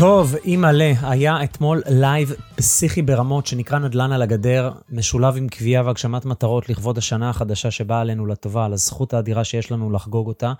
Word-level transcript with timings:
טוב, 0.00 0.34
אימא'לה, 0.44 0.92
היה 1.02 1.44
אתמול 1.44 1.82
לייב 1.88 2.32
פסיכי 2.54 3.02
ברמות 3.02 3.46
שנקרא 3.46 3.78
נדל"ן 3.78 4.12
על 4.12 4.22
הגדר, 4.22 4.72
משולב 4.90 5.36
עם 5.36 5.48
קביעה 5.48 5.86
והגשמת 5.86 6.24
מטרות 6.24 6.68
לכבוד 6.68 6.98
השנה 6.98 7.30
החדשה 7.30 7.70
שבאה 7.70 8.00
עלינו 8.00 8.26
לטובה, 8.26 8.64
על 8.64 8.72
הזכות 8.72 9.14
האדירה 9.14 9.44
שיש 9.44 9.72
לנו 9.72 9.90
לחגוג 9.90 10.26
אותה. 10.26 10.52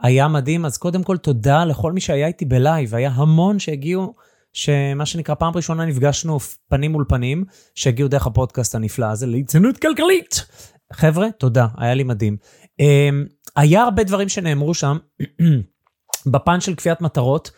היה 0.00 0.28
מדהים, 0.28 0.64
אז 0.64 0.78
קודם 0.78 1.02
כל 1.02 1.16
תודה 1.16 1.64
לכל 1.64 1.92
מי 1.92 2.00
שהיה 2.00 2.26
איתי 2.26 2.44
בלייב, 2.44 2.94
היה 2.94 3.10
המון 3.14 3.58
שהגיעו, 3.58 4.14
שמה 4.52 5.06
שנקרא 5.06 5.34
פעם 5.34 5.52
ראשונה 5.56 5.84
נפגשנו 5.84 6.38
פנים 6.68 6.92
מול 6.92 7.04
פנים, 7.08 7.44
שהגיעו 7.74 8.08
דרך 8.08 8.26
הפודקאסט 8.26 8.74
הנפלא 8.74 9.06
הזה 9.06 9.26
למצוינות 9.26 9.78
כלכלית. 9.78 10.46
חבר'ה, 10.92 11.26
תודה, 11.38 11.66
היה 11.78 11.94
לי 11.94 12.02
מדהים. 12.02 12.36
אמ, 12.80 13.24
היה 13.56 13.82
הרבה 13.82 14.04
דברים 14.04 14.28
שנאמרו 14.28 14.74
שם, 14.74 14.96
בפן 16.32 16.60
של 16.60 16.74
קביעת 16.74 17.00
מטרות, 17.00 17.50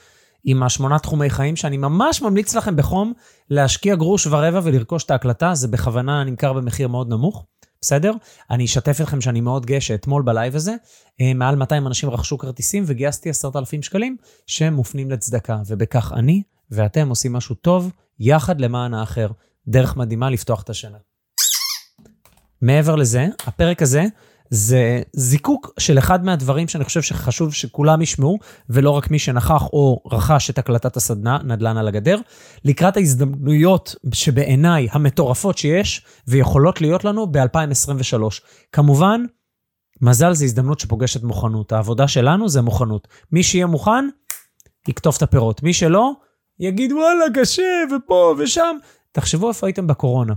עם 0.48 0.62
השמונה 0.62 0.98
תחומי 0.98 1.30
חיים, 1.30 1.56
שאני 1.56 1.76
ממש 1.76 2.22
ממליץ 2.22 2.54
לכם 2.54 2.76
בחום 2.76 3.12
להשקיע 3.50 3.94
גרוש 3.94 4.26
ורבע 4.26 4.60
ולרכוש 4.62 5.04
את 5.04 5.10
ההקלטה, 5.10 5.54
זה 5.54 5.68
בכוונה 5.68 6.24
נמכר 6.24 6.52
במחיר 6.52 6.88
מאוד 6.88 7.08
נמוך, 7.08 7.44
בסדר? 7.80 8.12
אני 8.50 8.64
אשתף 8.64 9.00
אתכם 9.00 9.20
שאני 9.20 9.40
מאוד 9.40 9.66
גאה 9.66 9.80
שאתמול 9.80 10.22
בלייב 10.22 10.56
הזה, 10.56 10.74
אה, 11.20 11.34
מעל 11.34 11.56
200 11.56 11.86
אנשים 11.86 12.10
רכשו 12.10 12.38
כרטיסים 12.38 12.84
וגייסתי 12.86 13.30
10,000 13.30 13.82
שקלים 13.82 14.16
שמופנים 14.46 15.10
לצדקה, 15.10 15.58
ובכך 15.66 16.12
אני 16.16 16.42
ואתם 16.70 17.08
עושים 17.08 17.32
משהו 17.32 17.54
טוב 17.54 17.90
יחד 18.18 18.60
למען 18.60 18.94
האחר. 18.94 19.28
דרך 19.68 19.96
מדהימה 19.96 20.30
לפתוח 20.30 20.62
את 20.62 20.70
השנה. 20.70 20.98
מעבר 22.62 22.96
לזה, 22.96 23.26
הפרק 23.46 23.82
הזה 23.82 24.04
זה 24.50 25.02
זיקוק 25.12 25.70
של 25.78 25.98
אחד 25.98 26.24
מהדברים 26.24 26.68
שאני 26.68 26.84
חושב 26.84 27.02
שחשוב 27.02 27.54
שכולם 27.54 28.02
ישמעו, 28.02 28.38
ולא 28.70 28.90
רק 28.90 29.10
מי 29.10 29.18
שנכח 29.18 29.62
או 29.72 30.02
רכש 30.12 30.50
את 30.50 30.58
הקלטת 30.58 30.96
הסדנה, 30.96 31.38
נדל"ן 31.44 31.76
על 31.76 31.88
הגדר, 31.88 32.18
לקראת 32.64 32.96
ההזדמנויות 32.96 33.94
שבעיניי 34.12 34.88
המטורפות 34.90 35.58
שיש 35.58 36.06
ויכולות 36.28 36.80
להיות 36.80 37.04
לנו 37.04 37.26
ב-2023. 37.26 38.22
כמובן, 38.72 39.24
מזל 40.00 40.34
זה 40.34 40.44
הזדמנות 40.44 40.80
שפוגשת 40.80 41.22
מוכנות. 41.22 41.72
העבודה 41.72 42.08
שלנו 42.08 42.48
זה 42.48 42.62
מוכנות. 42.62 43.08
מי 43.32 43.42
שיהיה 43.42 43.66
מוכן, 43.66 44.08
יקטוף 44.88 45.16
את 45.16 45.22
הפירות. 45.22 45.62
מי 45.62 45.72
שלא, 45.72 46.12
יגיד 46.60 46.92
וואלה, 46.92 47.24
קשה, 47.34 47.62
ופה 47.96 48.34
ושם. 48.38 48.76
תחשבו 49.12 49.48
איפה 49.48 49.66
הייתם 49.66 49.86
בקורונה. 49.86 50.34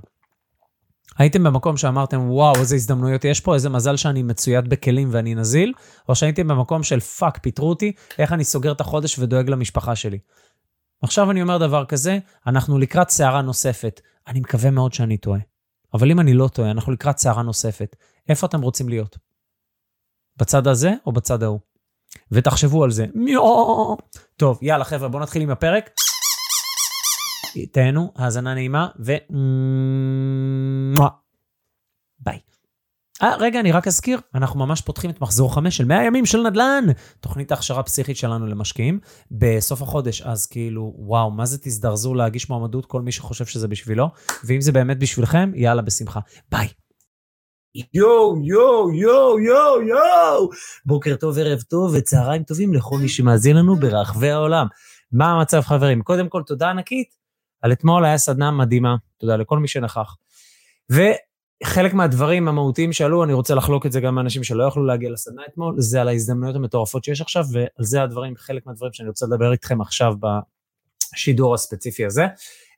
הייתם 1.17 1.43
במקום 1.43 1.77
שאמרתם, 1.77 2.29
וואו, 2.29 2.55
איזה 2.55 2.75
הזדמנויות 2.75 3.25
יש 3.25 3.39
פה, 3.39 3.53
איזה 3.53 3.69
מזל 3.69 3.97
שאני 3.97 4.23
מצויד 4.23 4.69
בכלים 4.69 5.09
ואני 5.11 5.35
נזיל, 5.35 5.73
או 6.09 6.15
שהייתם 6.15 6.47
במקום 6.47 6.83
של 6.83 6.99
fuck, 6.99 7.37
פיטרו 7.37 7.69
אותי, 7.69 7.91
איך 8.19 8.33
אני 8.33 8.43
סוגר 8.43 8.71
את 8.71 8.81
החודש 8.81 9.19
ודואג 9.19 9.49
למשפחה 9.49 9.95
שלי. 9.95 10.19
עכשיו 11.01 11.31
אני 11.31 11.41
אומר 11.41 11.57
דבר 11.57 11.85
כזה, 11.85 12.19
אנחנו 12.47 12.79
לקראת 12.79 13.09
סערה 13.09 13.41
נוספת. 13.41 14.01
אני 14.27 14.39
מקווה 14.39 14.71
מאוד 14.71 14.93
שאני 14.93 15.17
טועה. 15.17 15.39
אבל 15.93 16.11
אם 16.11 16.19
אני 16.19 16.33
לא 16.33 16.47
טועה, 16.47 16.71
אנחנו 16.71 16.91
לקראת 16.91 17.17
סערה 17.17 17.43
נוספת. 17.43 17.95
איפה 18.29 18.47
אתם 18.47 18.61
רוצים 18.61 18.89
להיות? 18.89 19.17
בצד 20.37 20.67
הזה 20.67 20.93
או 21.05 21.11
בצד 21.11 21.43
ההוא? 21.43 21.59
ותחשבו 22.31 22.83
על 22.83 22.91
זה. 22.91 23.05
טוב, 24.37 24.59
יאללה 24.61 24.83
חבר'ה, 24.85 25.09
בואו 25.09 25.23
נתחיל 25.23 25.41
עם 25.41 25.49
הפרק. 25.49 25.89
תהנו, 27.71 28.11
האזנה 28.15 28.53
נעימה, 28.53 28.87
ו... 29.05 29.13
ביי. 32.19 32.39
אה, 33.21 33.35
רגע, 33.39 33.59
אני 33.59 33.71
רק 33.71 33.87
אזכיר, 33.87 34.19
אנחנו 34.35 34.59
ממש 34.59 34.81
פותחים 34.81 35.09
את 35.09 35.21
מחזור 35.21 35.55
5 35.55 35.77
של 35.77 35.85
100 35.85 36.03
ימים 36.03 36.25
של 36.25 36.47
נדל"ן, 36.47 36.85
תוכנית 37.19 37.51
ההכשרה 37.51 37.79
הפסיכית 37.79 38.17
שלנו 38.17 38.47
למשקיעים, 38.47 38.99
בסוף 39.31 39.81
החודש, 39.81 40.21
אז 40.21 40.45
כאילו, 40.45 40.93
וואו, 40.97 41.31
מה 41.31 41.45
זה 41.45 41.57
תזדרזו 41.57 42.13
להגיש 42.13 42.49
מועמדות 42.49 42.85
כל 42.85 43.01
מי 43.01 43.11
שחושב 43.11 43.45
שזה 43.45 43.67
בשבילו, 43.67 44.09
ואם 44.43 44.61
זה 44.61 44.71
באמת 44.71 44.99
בשבילכם, 44.99 45.51
יאללה, 45.55 45.81
בשמחה. 45.81 46.19
ביי. 46.51 46.67
יואו, 47.93 48.35
יואו, 48.43 48.93
יואו, 48.93 49.39
יואו, 49.39 49.81
יואו. 49.81 50.49
בוקר 50.85 51.15
טוב, 51.15 51.37
ערב 51.37 51.61
טוב 51.61 51.93
וצהריים 51.95 52.43
טובים 52.43 52.73
לכל 52.73 52.97
מי 52.97 53.09
שמאזין 53.09 53.55
לנו 53.55 53.75
ברחבי 53.75 54.29
העולם. 54.29 54.67
מה 55.11 55.31
המצב, 55.31 55.61
חברים? 55.61 56.01
קודם 56.01 56.29
כל, 56.29 56.41
תודה 56.45 56.69
ענקית 56.69 57.18
על 57.61 57.71
אתמול 57.71 58.05
היה 58.05 58.17
סדנה 58.17 58.51
מדהימה, 58.51 58.95
תודה 59.17 59.35
לכל 59.35 59.59
מי 59.59 59.67
שנכח. 59.67 60.15
וחלק 60.89 61.93
מהדברים 61.93 62.47
המהותיים 62.47 62.93
שעלו, 62.93 63.23
אני 63.23 63.33
רוצה 63.33 63.55
לחלוק 63.55 63.85
את 63.85 63.91
זה 63.91 64.01
גם 64.01 64.15
מאנשים 64.15 64.43
שלא 64.43 64.63
יכלו 64.63 64.85
להגיע 64.85 65.09
לסדנה 65.09 65.41
אתמול, 65.49 65.75
זה 65.77 66.01
על 66.01 66.07
ההזדמנויות 66.07 66.55
המטורפות 66.55 67.03
שיש 67.03 67.21
עכשיו, 67.21 67.45
ועל 67.51 67.67
זה 67.79 68.03
הדברים, 68.03 68.33
חלק 68.37 68.65
מהדברים 68.65 68.93
שאני 68.93 69.09
רוצה 69.09 69.25
לדבר 69.25 69.51
איתכם 69.51 69.81
עכשיו 69.81 70.13
בשידור 71.13 71.53
הספציפי 71.53 72.05
הזה. 72.05 72.27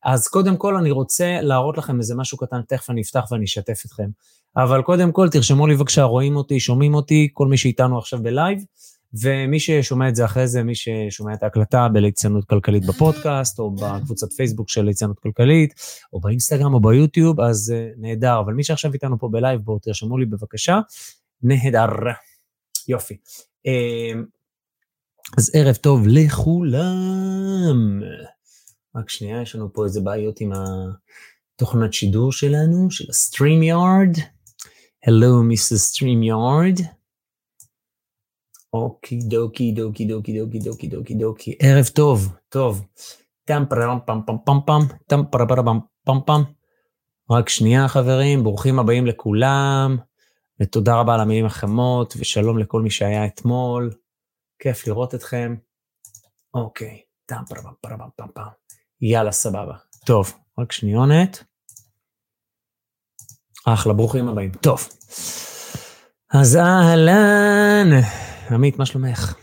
אז 0.04 0.28
קודם 0.28 0.58
כל 0.58 0.76
אני 0.76 0.92
רוצה 0.92 1.40
להראות 1.42 1.78
לכם 1.78 2.00
איזה 2.00 2.16
משהו 2.16 2.38
קטן, 2.38 2.62
תכף 2.62 2.90
אני 2.90 3.02
אפתח 3.02 3.28
ואני 3.32 3.46
אשתף 3.46 3.84
אתכם. 3.86 4.10
אבל 4.58 4.82
קודם 4.82 5.12
כל, 5.12 5.30
תרשמו 5.30 5.68
לי 5.68 5.76
בבקשה, 5.76 6.04
רואים 6.04 6.36
אותי, 6.36 6.60
שומעים 6.60 6.94
אותי, 6.94 7.30
כל 7.34 7.48
מי 7.48 7.58
שאיתנו 7.58 7.98
עכשיו 7.98 8.24
בלייב. 8.24 8.64
ומי 9.14 9.60
ששומע 9.60 10.10
את 10.10 10.16
זה 10.16 10.26
אחרי 10.26 10.48
זה, 10.48 10.64
מי 10.64 10.76
ששומע 10.76 11.34
את 11.34 11.44
ההקלטה 11.44 11.88
בליצנות 11.94 12.46
כלכלית 12.46 12.86
בפודקאסט, 12.86 13.60
או 13.60 13.72
בקבוצת 13.76 14.34
פייסבוק 14.34 14.70
של 14.70 14.82
ליצנות 14.82 15.20
כלכלית, 15.20 15.74
או 16.14 16.20
באינסטגרם 16.20 16.74
או 16.74 16.80
ביוטיוב, 16.80 17.42
אז 17.42 17.74
uh, 17.74 17.96
נהדר. 17.98 18.40
אבל 18.40 18.54
מי 18.54 18.64
שעכשיו 18.64 18.94
איתנו 18.94 19.20
פה 19.20 19.30
בלייב, 19.32 19.62
בואו 19.62 19.80
תרשמו 19.80 20.18
לי 20.18 20.26
בבקשה. 20.26 20.80
נהדר. 21.44 21.88
יופי. 22.88 23.18
Uh, 23.68 24.18
אז 25.38 25.52
ערב 25.54 25.76
טוב 25.76 26.08
לכולם. 26.08 28.02
רק 28.96 29.10
שנייה, 29.10 29.42
יש 29.42 29.56
לנו 29.56 29.74
פה 29.74 29.86
איזה 29.86 30.02
בעיות 30.02 30.42
עם 30.42 30.52
התוכנת 31.56 31.94
שידור 31.94 32.32
שלנו, 32.32 32.92
של 32.92 33.06
ה-StreamYard. 33.10 34.20
Hello, 35.06 35.52
Mrs. 35.52 35.96
StreamYard. 35.96 37.01
okey 38.74 39.20
dokey 39.20 39.72
dokey 39.72 40.06
dokey 40.06 40.40
dokey 40.40 40.60
dokey 40.60 40.88
dokey 40.88 41.14
dokey. 41.14 41.56
ערב 41.60 41.86
טוב, 41.86 42.34
טוב. 42.50 42.86
טם 43.46 43.64
פרם 43.70 44.00
פם 44.06 44.20
פם 44.26 44.36
פם 44.46 44.58
פם, 44.66 44.80
טם 45.08 45.22
פרם 45.32 45.80
פם 46.06 46.18
פם. 46.26 46.42
רק 47.32 47.50
שנייה 47.50 47.88
חברים, 47.88 48.44
ברוכים 48.44 48.80
הבאים 48.80 49.06
לכולם, 49.06 49.98
ותודה 50.62 50.96
רבה 50.96 51.14
על 51.14 51.20
המילים 51.20 51.46
החמות, 51.46 52.14
ושלום 52.20 52.58
לכל 52.58 52.82
מי 52.82 52.90
שהיה 52.90 53.26
אתמול. 53.26 53.92
כיף 54.60 54.88
לראות 54.88 55.16
אתכם. 55.16 55.56
אוקיי, 56.54 57.02
טם 57.26 57.42
פרם 57.50 57.74
פרם 57.82 58.00
פם 58.16 58.28
פם. 58.34 58.44
יאללה, 59.02 59.32
סבבה. 59.32 59.74
טוב, 60.06 60.34
רק 60.60 60.72
שניונת. 60.72 61.44
אחלה, 63.66 63.94
ברוכים 63.94 64.28
הבאים. 64.28 64.52
טוב. 64.52 64.88
אז 66.34 66.56
אהלן. 66.56 68.02
עמית, 68.54 68.80
מה 68.80 68.86
שלומך? 68.86 69.36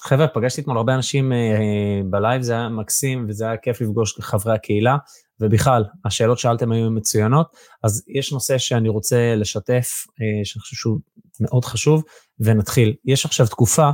חבר'ה, 0.00 0.28
פגשתי 0.28 0.60
אתמול 0.60 0.76
הרבה 0.76 0.94
אנשים 0.94 1.32
אה, 1.32 2.00
בלייב, 2.10 2.42
זה 2.42 2.52
היה 2.52 2.68
מקסים 2.68 3.26
וזה 3.28 3.44
היה 3.44 3.56
כיף 3.56 3.80
לפגוש 3.80 4.20
חברי 4.20 4.54
הקהילה, 4.54 4.96
ובכלל, 5.40 5.84
השאלות 6.04 6.38
שאלתם 6.38 6.72
היו 6.72 6.90
מצוינות, 6.90 7.46
אז 7.82 8.04
יש 8.08 8.32
נושא 8.32 8.58
שאני 8.58 8.88
רוצה 8.88 9.34
לשתף, 9.36 10.04
אה, 10.20 10.44
שאני 10.44 10.60
חושב 10.60 10.76
שהוא 10.76 10.98
מאוד 11.40 11.64
חשוב, 11.64 12.02
ונתחיל. 12.40 12.94
יש 13.04 13.26
עכשיו 13.26 13.46
תקופה, 13.46 13.90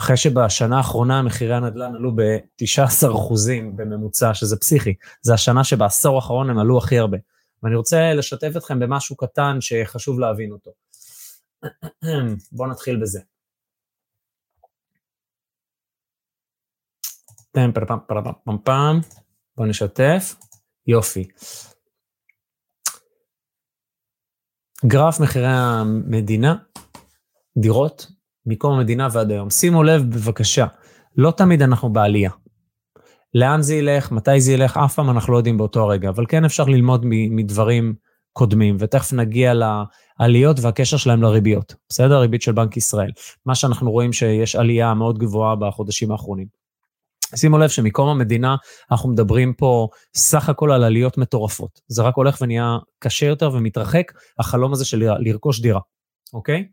אחרי 0.00 0.16
שבשנה 0.16 0.76
האחרונה 0.76 1.22
מחירי 1.22 1.54
הנדל"ן 1.54 1.94
עלו 1.94 2.16
ב-19% 2.16 3.34
בממוצע, 3.76 4.34
שזה 4.34 4.56
פסיכי. 4.56 4.94
זה 5.22 5.34
השנה 5.34 5.64
שבעשור 5.64 6.16
האחרון 6.16 6.50
הם 6.50 6.58
עלו 6.58 6.78
הכי 6.78 6.98
הרבה. 6.98 7.18
ואני 7.62 7.76
רוצה 7.76 8.14
לשתף 8.14 8.52
אתכם 8.56 8.78
במשהו 8.78 9.16
קטן 9.16 9.56
שחשוב 9.60 10.20
להבין 10.20 10.52
אותו. 10.52 10.70
בואו 12.52 12.70
נתחיל 12.70 13.00
בזה. 13.00 13.20
טם 17.58 17.72
פם 17.72 17.86
פם 17.86 17.98
פם 18.06 18.32
פם 18.44 18.58
פם, 18.64 18.98
בואו 19.56 19.68
נשתף. 19.68 20.34
יופי. 20.86 21.24
גרף 24.86 25.20
מחירי 25.20 25.46
המדינה, 25.46 26.54
דירות, 27.58 28.06
מקום 28.46 28.78
המדינה 28.78 29.08
ועד 29.12 29.30
היום. 29.30 29.50
שימו 29.50 29.82
לב 29.82 30.02
בבקשה, 30.02 30.66
לא 31.16 31.30
תמיד 31.30 31.62
אנחנו 31.62 31.92
בעלייה. 31.92 32.30
לאן 33.34 33.62
זה 33.62 33.74
ילך, 33.74 34.12
מתי 34.12 34.40
זה 34.40 34.52
ילך, 34.52 34.76
אף 34.76 34.94
פעם 34.94 35.10
אנחנו 35.10 35.32
לא 35.32 35.38
יודעים 35.38 35.58
באותו 35.58 35.82
הרגע, 35.82 36.08
אבל 36.08 36.26
כן 36.28 36.44
אפשר 36.44 36.64
ללמוד 36.64 37.02
מדברים 37.06 37.94
קודמים, 38.32 38.76
ותכף 38.78 39.12
נגיע 39.12 39.52
לעליות 39.54 40.56
והקשר 40.60 40.96
שלהם 40.96 41.22
לריביות. 41.22 41.74
בסדר? 41.88 42.20
ריבית 42.20 42.42
של 42.42 42.52
בנק 42.52 42.76
ישראל. 42.76 43.10
מה 43.46 43.54
שאנחנו 43.54 43.90
רואים 43.90 44.12
שיש 44.12 44.56
עלייה 44.56 44.94
מאוד 44.94 45.18
גבוהה 45.18 45.56
בחודשים 45.56 46.12
האחרונים. 46.12 46.58
שימו 47.36 47.58
לב 47.58 47.68
שמקום 47.68 48.08
המדינה 48.08 48.56
אנחנו 48.90 49.08
מדברים 49.10 49.54
פה 49.54 49.88
סך 50.16 50.48
הכל 50.48 50.72
על 50.72 50.84
עליות 50.84 51.18
מטורפות. 51.18 51.80
זה 51.88 52.02
רק 52.02 52.14
הולך 52.16 52.38
ונהיה 52.40 52.78
קשה 52.98 53.26
יותר 53.26 53.50
ומתרחק, 53.54 54.12
החלום 54.38 54.72
הזה 54.72 54.84
של 54.84 55.02
לרכוש 55.18 55.60
דירה, 55.60 55.80
אוקיי? 56.32 56.68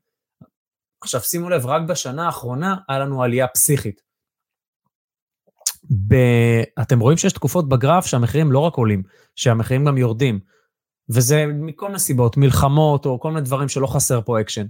עכשיו 1.01 1.21
שימו 1.21 1.49
לב, 1.49 1.65
רק 1.65 1.81
בשנה 1.81 2.25
האחרונה 2.25 2.75
היה 2.89 2.99
לנו 2.99 3.23
עלייה 3.23 3.47
פסיכית. 3.47 4.01
ב... 6.07 6.15
אתם 6.81 6.99
רואים 6.99 7.17
שיש 7.17 7.33
תקופות 7.33 7.69
בגרף 7.69 8.05
שהמחירים 8.05 8.51
לא 8.51 8.59
רק 8.59 8.73
עולים, 8.75 9.03
שהמחירים 9.35 9.85
גם 9.85 9.97
יורדים. 9.97 10.39
וזה 11.09 11.45
מכל 11.47 11.87
מיני 11.87 11.99
סיבות, 11.99 12.37
מלחמות 12.37 13.05
או 13.05 13.19
כל 13.19 13.29
מיני 13.29 13.41
דברים 13.41 13.69
שלא 13.69 13.87
חסר 13.87 14.21
פה 14.21 14.41
אקשן. 14.41 14.65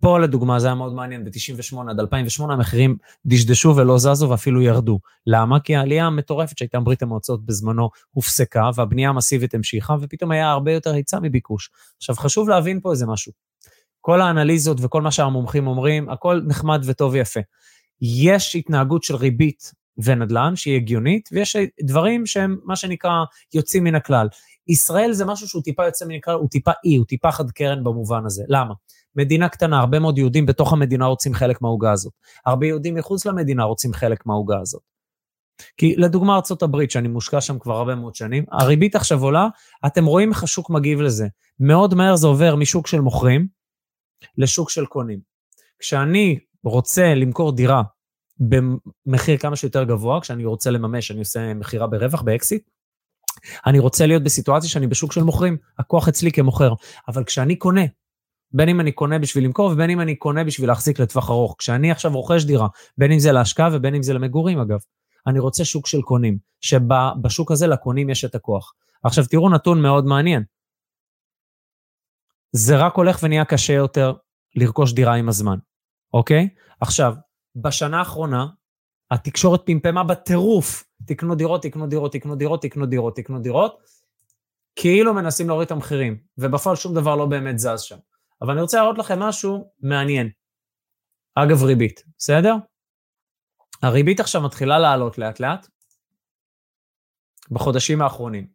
פה 0.00 0.18
לדוגמה 0.18 0.60
זה 0.60 0.66
היה 0.66 0.74
מאוד 0.74 0.94
מעניין, 0.94 1.24
ב-98 1.24 1.90
עד 1.90 2.00
2008 2.00 2.54
המחירים 2.54 2.96
דשדשו 3.26 3.76
ולא 3.76 3.98
זזו 3.98 4.30
ואפילו 4.30 4.62
ירדו. 4.62 5.00
למה? 5.26 5.60
כי 5.60 5.76
העלייה 5.76 6.06
המטורפת 6.06 6.58
שהייתה 6.58 6.80
בברית 6.80 7.02
המועצות 7.02 7.46
בזמנו 7.46 7.90
הופסקה 8.10 8.70
והבנייה 8.74 9.08
המסיבית 9.08 9.54
המשיכה 9.54 9.96
ופתאום 10.00 10.30
היה 10.30 10.50
הרבה 10.50 10.72
יותר 10.72 10.92
היצע 10.92 11.18
מביקוש. 11.22 11.70
עכשיו 11.96 12.16
חשוב 12.16 12.48
להבין 12.48 12.80
פה 12.80 12.90
איזה 12.90 13.06
משהו. 13.06 13.32
כל 14.00 14.20
האנליזות 14.20 14.78
וכל 14.80 15.02
מה 15.02 15.10
שהמומחים 15.10 15.66
אומרים, 15.66 16.08
הכל 16.08 16.40
נחמד 16.46 16.80
וטוב 16.84 17.12
ויפה. 17.12 17.40
יש 18.00 18.56
התנהגות 18.56 19.02
של 19.02 19.16
ריבית 19.16 19.72
ונדל"ן 20.04 20.56
שהיא 20.56 20.76
הגיונית, 20.76 21.28
ויש 21.32 21.56
דברים 21.82 22.26
שהם 22.26 22.56
מה 22.64 22.76
שנקרא 22.76 23.24
יוצאים 23.54 23.84
מן 23.84 23.94
הכלל. 23.94 24.28
ישראל 24.70 25.12
זה 25.12 25.24
משהו 25.24 25.48
שהוא 25.48 25.62
טיפה 25.62 25.84
יוצא 25.84 26.04
הכלל, 26.18 26.34
הוא 26.34 26.48
טיפה 26.48 26.70
אי, 26.84 26.96
הוא 26.96 27.06
טיפה 27.06 27.32
חד 27.32 27.50
קרן 27.50 27.84
במובן 27.84 28.26
הזה. 28.26 28.44
למה? 28.48 28.74
מדינה 29.16 29.48
קטנה, 29.48 29.80
הרבה 29.80 29.98
מאוד 29.98 30.18
יהודים 30.18 30.46
בתוך 30.46 30.72
המדינה 30.72 31.06
רוצים 31.06 31.34
חלק 31.34 31.62
מהעוגה 31.62 31.92
הזאת. 31.92 32.12
הרבה 32.46 32.66
יהודים 32.66 32.94
מחוץ 32.94 33.26
למדינה 33.26 33.64
רוצים 33.64 33.92
חלק 33.92 34.26
מהעוגה 34.26 34.60
הזאת. 34.60 34.82
כי 35.76 35.96
לדוגמה 35.96 36.34
ארה"ב, 36.34 36.88
שאני 36.88 37.08
מושקע 37.08 37.40
שם 37.40 37.58
כבר 37.58 37.76
הרבה 37.76 37.94
מאוד 37.94 38.14
שנים, 38.14 38.44
הריבית 38.52 38.94
עכשיו 38.94 39.22
עולה, 39.22 39.48
אתם 39.86 40.04
רואים 40.04 40.30
איך 40.30 40.42
השוק 40.42 40.70
מגיב 40.70 41.00
לזה. 41.00 41.26
מאוד 41.60 41.94
מהר 41.94 42.16
זה 42.16 42.26
עובר 42.26 42.56
משוק 42.56 42.86
של 42.86 43.00
מוכרים 43.00 43.46
לשוק 44.38 44.70
של 44.70 44.86
קונים. 44.86 45.20
כשאני 45.78 46.38
רוצה 46.64 47.14
למכור 47.14 47.52
דירה 47.52 47.82
במחיר 49.06 49.36
כמה 49.36 49.56
שיותר 49.56 49.84
גבוה, 49.84 50.20
כשאני 50.20 50.44
רוצה 50.44 50.70
לממש, 50.70 51.10
אני 51.10 51.18
עושה 51.18 51.54
מכירה 51.54 51.86
ברווח, 51.86 52.22
באקסיט, 52.22 52.70
אני 53.66 53.78
רוצה 53.78 54.06
להיות 54.06 54.22
בסיטואציה 54.22 54.70
שאני 54.70 54.86
בשוק 54.86 55.12
של 55.12 55.22
מוכרים, 55.22 55.56
הכוח 55.78 56.08
אצלי 56.08 56.32
כמוכר. 56.32 56.72
אבל 57.08 57.24
כשאני 57.24 57.56
קונה, 57.56 57.84
בין 58.52 58.68
אם 58.68 58.80
אני 58.80 58.92
קונה 58.92 59.18
בשביל 59.18 59.44
למכור 59.44 59.70
ובין 59.70 59.90
אם 59.90 60.00
אני 60.00 60.14
קונה 60.14 60.44
בשביל 60.44 60.68
להחזיק 60.68 60.98
לטווח 60.98 61.30
ארוך, 61.30 61.54
כשאני 61.58 61.90
עכשיו 61.90 62.12
רוכש 62.12 62.44
דירה, 62.44 62.68
בין 62.98 63.12
אם 63.12 63.18
זה 63.18 63.32
להשקעה 63.32 63.68
ובין 63.72 63.94
אם 63.94 64.02
זה 64.02 64.14
למגורים 64.14 64.58
אגב, 64.58 64.78
אני 65.26 65.38
רוצה 65.38 65.64
שוק 65.64 65.86
של 65.86 66.02
קונים, 66.02 66.38
שבשוק 66.60 67.50
הזה 67.50 67.66
לקונים 67.66 68.10
יש 68.10 68.24
את 68.24 68.34
הכוח. 68.34 68.72
עכשיו 69.04 69.24
תראו 69.26 69.50
נתון 69.50 69.82
מאוד 69.82 70.04
מעניין. 70.04 70.42
זה 72.52 72.76
רק 72.76 72.94
הולך 72.94 73.18
ונהיה 73.22 73.44
קשה 73.44 73.72
יותר 73.72 74.12
לרכוש 74.56 74.92
דירה 74.92 75.14
עם 75.14 75.28
הזמן, 75.28 75.58
אוקיי? 76.14 76.48
עכשיו, 76.80 77.14
בשנה 77.56 77.98
האחרונה, 77.98 78.46
התקשורת 79.10 79.60
פמפמה 79.66 80.04
בטירוף, 80.04 80.84
תקנו 81.06 81.34
דירות, 81.34 81.62
תקנו 81.62 81.86
דירות, 81.86 82.12
תקנו 82.12 82.36
דירות, 82.36 82.62
תקנו 82.62 82.86
דירות, 82.86 83.16
תקנו 83.16 83.38
דירות, 83.38 83.80
כאילו 84.76 85.14
מנסים 85.14 85.48
להוריד 85.48 85.66
את 85.66 85.72
המחירים, 85.72 86.18
ובפועל 86.38 86.76
שום 86.76 86.94
דבר 86.94 87.16
לא 87.16 87.26
באמת 87.26 87.58
זז 87.58 87.80
שם. 87.80 87.96
אבל 88.42 88.52
אני 88.52 88.62
רוצה 88.62 88.76
להראות 88.76 88.98
לכם 88.98 89.18
משהו 89.18 89.70
מעניין. 89.80 90.30
אגב 91.34 91.62
ריבית, 91.62 92.04
בסדר? 92.18 92.54
הריבית 93.82 94.20
עכשיו 94.20 94.42
מתחילה 94.42 94.78
לעלות 94.78 95.18
לאט 95.18 95.40
לאט, 95.40 95.66
בחודשים 97.50 98.02
האחרונים. 98.02 98.46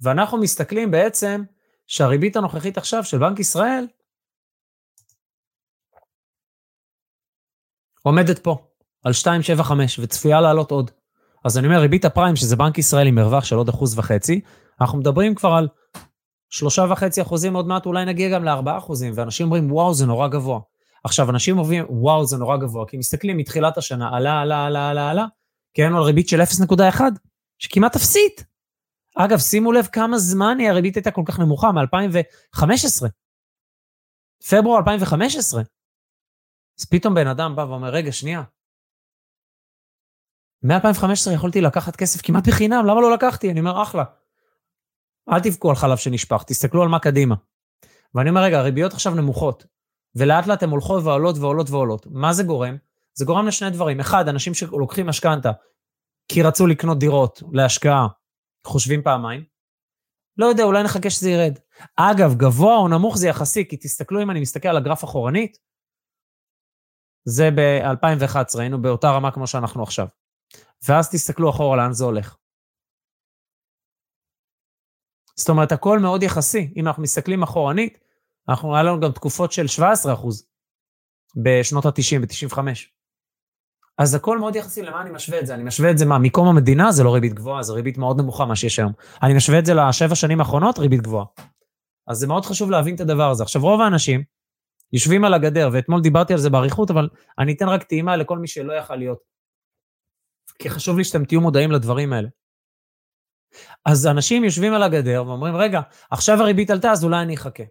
ואנחנו 0.00 0.38
מסתכלים 0.38 0.90
בעצם 0.90 1.42
שהריבית 1.86 2.36
הנוכחית 2.36 2.78
עכשיו 2.78 3.04
של 3.04 3.18
בנק 3.18 3.38
ישראל 3.38 3.86
עומדת 8.02 8.38
פה, 8.38 8.73
על 9.04 9.12
2.75, 9.12 9.72
וצפויה 9.98 10.40
לעלות 10.40 10.70
עוד. 10.70 10.90
אז 11.44 11.58
אני 11.58 11.66
אומר, 11.66 11.78
ריבית 11.80 12.04
הפריים, 12.04 12.36
שזה 12.36 12.56
בנק 12.56 12.78
ישראל 12.78 13.06
עם 13.06 13.14
מרווח 13.14 13.44
של 13.44 13.56
עוד 13.56 13.68
אחוז 13.68 13.98
וחצי, 13.98 14.40
אנחנו 14.80 14.98
מדברים 14.98 15.34
כבר 15.34 15.48
על 15.48 15.68
שלושה 16.50 16.84
וחצי 16.90 17.22
אחוזים, 17.22 17.56
עוד 17.56 17.66
מעט 17.66 17.86
אולי 17.86 18.04
נגיע 18.04 18.28
גם 18.28 18.44
לארבעה 18.44 18.78
אחוזים, 18.78 19.12
ואנשים 19.16 19.46
אומרים, 19.46 19.72
וואו, 19.72 19.94
זה 19.94 20.06
נורא 20.06 20.28
גבוה. 20.28 20.60
עכשיו, 21.04 21.30
אנשים 21.30 21.58
אומרים, 21.58 21.84
וואו, 21.88 22.26
זה 22.26 22.36
נורא 22.36 22.56
גבוה, 22.56 22.86
כי 22.88 22.96
מסתכלים 22.96 23.36
מתחילת 23.36 23.78
השנה, 23.78 24.16
עלה, 24.16 24.40
עלה, 24.40 24.66
עלה, 24.66 24.90
עלה, 24.90 25.10
עלה, 25.10 25.26
כי 25.74 25.82
היינו 25.82 25.96
על 25.96 26.02
ריבית 26.02 26.28
של 26.28 26.40
0.1, 26.40 27.00
שכמעט 27.58 27.96
אפסית. 27.96 28.44
אגב, 29.16 29.38
שימו 29.38 29.72
לב 29.72 29.86
כמה 29.92 30.18
זמן 30.18 30.58
הריבית 30.68 30.96
הייתה 30.96 31.10
כל 31.10 31.22
כך 31.26 31.38
נמוכה, 31.38 31.72
מ-2015. 31.72 33.06
פברואר 34.50 34.78
2015. 34.78 35.62
אז 36.80 36.84
פתאום 36.84 37.14
בן 37.14 37.26
אדם 37.26 37.56
בא 37.56 37.62
ואומר, 37.62 37.88
רגע, 37.88 38.12
שנייה. 38.12 38.42
מ-2015 40.64 41.32
יכולתי 41.34 41.60
לקחת 41.60 41.96
כסף 41.96 42.20
כמעט 42.22 42.48
בחינם, 42.48 42.86
למה 42.86 43.00
לא 43.00 43.14
לקחתי? 43.14 43.50
אני 43.50 43.60
אומר, 43.60 43.82
אחלה. 43.82 44.04
אל 45.32 45.40
תבכו 45.40 45.70
על 45.70 45.76
חלב 45.76 45.96
שנשפך, 45.96 46.42
תסתכלו 46.46 46.82
על 46.82 46.88
מה 46.88 46.98
קדימה. 46.98 47.34
ואני 48.14 48.30
אומר, 48.30 48.42
רגע, 48.42 48.58
הריביות 48.58 48.92
עכשיו 48.92 49.14
נמוכות, 49.14 49.66
ולאט 50.14 50.46
לאט 50.46 50.62
הן 50.62 50.70
הולכות 50.70 51.04
ועולות 51.04 51.38
ועולות 51.38 51.70
ועולות. 51.70 52.06
מה 52.10 52.32
זה 52.32 52.42
גורם? 52.42 52.76
זה 53.14 53.24
גורם 53.24 53.46
לשני 53.46 53.70
דברים. 53.70 54.00
אחד, 54.00 54.28
אנשים 54.28 54.54
שלוקחים 54.54 55.06
משכנתה 55.06 55.50
כי 56.28 56.42
רצו 56.42 56.66
לקנות 56.66 56.98
דירות 56.98 57.42
להשקעה, 57.52 58.06
חושבים 58.66 59.02
פעמיים. 59.02 59.44
לא 60.36 60.46
יודע, 60.46 60.64
אולי 60.64 60.82
נחכה 60.82 61.10
שזה 61.10 61.30
ירד. 61.30 61.58
אגב, 61.96 62.34
גבוה 62.34 62.76
או 62.76 62.88
נמוך 62.88 63.16
זה 63.16 63.28
יחסי, 63.28 63.68
כי 63.68 63.76
תסתכלו 63.76 64.22
אם 64.22 64.30
אני 64.30 64.40
מסתכל 64.40 64.68
על 64.68 64.76
הגרף 64.76 65.04
אחורנית, 65.04 65.58
זה 67.24 67.50
ב-2011, 67.54 68.60
היינו 68.60 68.82
באותה 68.82 69.10
רמה 69.10 69.30
כמו 69.30 69.46
שאנחנו 69.46 69.82
עכשיו. 69.82 70.06
ואז 70.88 71.10
תסתכלו 71.10 71.50
אחורה 71.50 71.76
לאן 71.76 71.92
זה 71.92 72.04
הולך. 72.04 72.36
זאת 75.36 75.48
אומרת, 75.48 75.72
הכל 75.72 75.98
מאוד 75.98 76.22
יחסי. 76.22 76.72
אם 76.76 76.86
אנחנו 76.86 77.02
מסתכלים 77.02 77.42
אחורנית, 77.42 77.98
אנחנו, 78.48 78.74
היה 78.74 78.82
לנו 78.82 79.00
גם 79.00 79.12
תקופות 79.12 79.52
של 79.52 79.66
17 79.66 80.14
אחוז 80.14 80.48
בשנות 81.44 81.86
ה-90 81.86 82.20
ב-95. 82.20 82.58
אז 83.98 84.14
הכל 84.14 84.38
מאוד 84.38 84.56
יחסי, 84.56 84.82
למה 84.82 85.02
אני 85.02 85.10
משווה 85.10 85.40
את 85.40 85.46
זה? 85.46 85.54
אני 85.54 85.62
משווה 85.62 85.90
את 85.90 85.98
זה 85.98 86.06
מה, 86.06 86.18
מקום 86.18 86.48
המדינה 86.48 86.92
זה 86.92 87.04
לא 87.04 87.14
ריבית 87.14 87.34
גבוהה, 87.34 87.62
זה 87.62 87.72
ריבית 87.72 87.98
מאוד 87.98 88.20
נמוכה 88.20 88.44
מה 88.44 88.56
שיש 88.56 88.78
היום. 88.78 88.92
אני 89.22 89.34
משווה 89.34 89.58
את 89.58 89.66
זה 89.66 89.74
לשבע 89.74 90.14
שנים 90.14 90.40
האחרונות, 90.40 90.78
ריבית 90.78 91.00
גבוהה. 91.00 91.24
אז 92.08 92.16
זה 92.16 92.26
מאוד 92.26 92.44
חשוב 92.44 92.70
להבין 92.70 92.94
את 92.94 93.00
הדבר 93.00 93.30
הזה. 93.30 93.42
עכשיו, 93.42 93.62
רוב 93.62 93.80
האנשים 93.80 94.24
יושבים 94.92 95.24
על 95.24 95.34
הגדר, 95.34 95.70
ואתמול 95.72 96.00
דיברתי 96.00 96.32
על 96.32 96.38
זה 96.38 96.50
באריכות, 96.50 96.90
אבל 96.90 97.08
אני 97.38 97.52
אתן 97.52 97.68
רק 97.68 97.82
טעימה 97.82 98.16
לכל 98.16 98.38
מי 98.38 98.48
שלא 98.48 98.72
יכל 98.72 98.96
להיות. 98.96 99.33
כי 100.58 100.70
חשוב 100.70 100.98
לי 100.98 101.04
שאתם 101.04 101.24
תהיו 101.24 101.40
מודעים 101.40 101.72
לדברים 101.72 102.12
האלה. 102.12 102.28
אז 103.86 104.06
אנשים 104.06 104.44
יושבים 104.44 104.74
על 104.74 104.82
הגדר 104.82 105.24
ואומרים, 105.26 105.56
רגע, 105.56 105.80
עכשיו 106.10 106.42
הריבית 106.42 106.70
עלתה, 106.70 106.92
אז 106.92 107.04
אולי 107.04 107.22
אני 107.22 107.34
אחכה. 107.34 107.62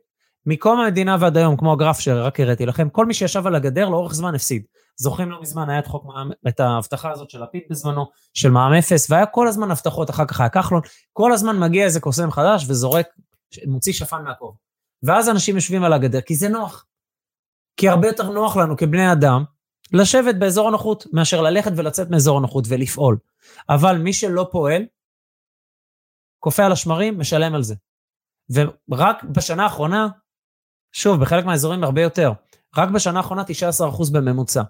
מקום 0.45 0.79
המדינה 0.79 1.17
ועד 1.19 1.37
היום, 1.37 1.57
כמו 1.57 1.73
הגרף 1.73 1.99
שרק 1.99 2.39
הראיתי 2.39 2.65
לכם, 2.65 2.89
כל 2.89 3.05
מי 3.05 3.13
שישב 3.13 3.47
על 3.47 3.55
הגדר 3.55 3.89
לאורך 3.89 4.13
זמן 4.13 4.35
הפסיד. 4.35 4.63
זוכרים 4.95 5.31
לא 5.31 5.41
מזמן, 5.41 5.69
היה 5.69 5.79
את 5.79 5.87
חוק 5.87 6.05
מע"מ, 6.05 6.29
את 6.47 6.59
ההבטחה 6.59 7.11
הזאת 7.11 7.29
של 7.29 7.43
לפיד 7.43 7.61
בזמנו, 7.69 8.05
של 8.33 8.51
מע"מ 8.51 8.73
אפס, 8.73 9.11
והיה 9.11 9.25
כל 9.25 9.47
הזמן 9.47 9.71
הבטחות, 9.71 10.09
אחר 10.09 10.25
כך 10.25 10.39
היה 10.39 10.49
כחלון, 10.49 10.81
כל 11.13 11.33
הזמן 11.33 11.59
מגיע 11.59 11.85
איזה 11.85 11.99
קוסם 11.99 12.31
חדש 12.31 12.65
וזורק, 12.69 13.07
מוציא 13.67 13.93
שפן 13.93 14.23
מהכובע. 14.23 14.57
ואז 15.03 15.29
אנשים 15.29 15.55
יושבים 15.55 15.83
על 15.83 15.93
הגדר, 15.93 16.21
כי 16.21 16.35
זה 16.35 16.49
נוח. 16.49 16.85
כי 17.77 17.89
הרבה 17.89 18.07
יותר 18.07 18.29
נוח 18.29 18.57
לנו 18.57 18.77
כבני 18.77 19.11
אדם 19.11 19.43
לשבת 19.91 20.35
באזור 20.35 20.67
הנוחות, 20.67 21.05
מאשר 21.13 21.41
ללכת 21.41 21.71
ולצאת 21.75 22.09
מאזור 22.09 22.37
הנוחות 22.37 22.65
ולפעול. 22.67 23.17
אבל 23.69 23.97
מי 23.97 24.13
שלא 24.13 24.47
פועל, 24.51 24.85
קופא 26.39 26.61
על 26.61 26.71
השמרים, 26.71 27.19
משלם 27.19 27.55
על 27.55 27.63
זה. 27.63 27.75
ורק 28.89 29.23
בשנה 29.23 29.63
האחרונה, 29.63 30.07
שוב, 30.91 31.21
בחלק 31.21 31.45
מהאזורים 31.45 31.83
הרבה 31.83 32.01
יותר, 32.01 32.31
רק 32.77 32.89
בשנה 32.89 33.17
האחרונה 33.19 33.43
19% 33.43 34.13
בממוצע, 34.13 34.61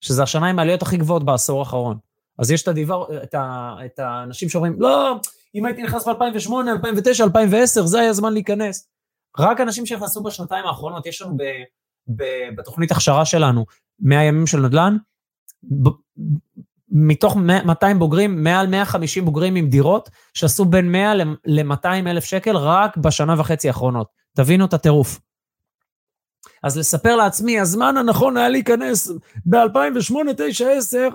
שזה 0.00 0.22
השנה 0.22 0.46
עם 0.46 0.58
העליות 0.58 0.82
הכי 0.82 0.96
גבוהות 0.96 1.24
בעשור 1.24 1.60
האחרון. 1.60 1.98
אז 2.38 2.50
יש 2.50 2.62
את, 2.62 2.68
הדיבר, 2.68 3.22
את, 3.22 3.34
ה, 3.34 3.74
את 3.84 3.98
האנשים 3.98 4.48
שאומרים, 4.48 4.76
לא, 4.78 5.20
אם 5.54 5.66
הייתי 5.66 5.82
נכנס 5.82 6.08
ב-2008, 6.08 6.52
2009, 6.72 7.24
2010, 7.24 7.86
זה 7.86 8.00
היה 8.00 8.12
זמן 8.12 8.32
להיכנס. 8.32 8.88
רק 9.38 9.60
אנשים 9.60 9.86
שנכנסו 9.86 10.22
בשנתיים 10.22 10.66
האחרונות, 10.66 11.06
יש 11.06 11.22
לנו 11.22 11.36
בתוכנית 12.56 12.90
הכשרה 12.90 13.24
שלנו 13.24 13.66
100 14.00 14.22
ימים 14.22 14.46
של 14.46 14.60
נדל"ן, 14.60 14.96
ב, 15.62 15.88
מתוך 16.88 17.36
200 17.36 17.98
בוגרים, 17.98 18.44
מעל 18.44 18.66
150 18.66 19.24
בוגרים 19.24 19.54
עם 19.54 19.68
דירות, 19.68 20.10
שעשו 20.34 20.64
בין 20.64 20.92
100 20.92 21.14
ל-200 21.44 21.86
אלף 22.06 22.24
שקל 22.24 22.56
רק 22.56 22.96
בשנה 22.96 23.40
וחצי 23.40 23.68
האחרונות. 23.68 24.08
תבינו 24.36 24.64
את 24.64 24.74
הטירוף. 24.74 25.20
אז 26.62 26.78
לספר 26.78 27.16
לעצמי, 27.16 27.60
הזמן 27.60 27.96
הנכון 27.96 28.36
היה 28.36 28.48
להיכנס 28.48 29.08
ב-2008, 29.46 29.58
2009, 29.62 30.64
2010, 30.64 31.08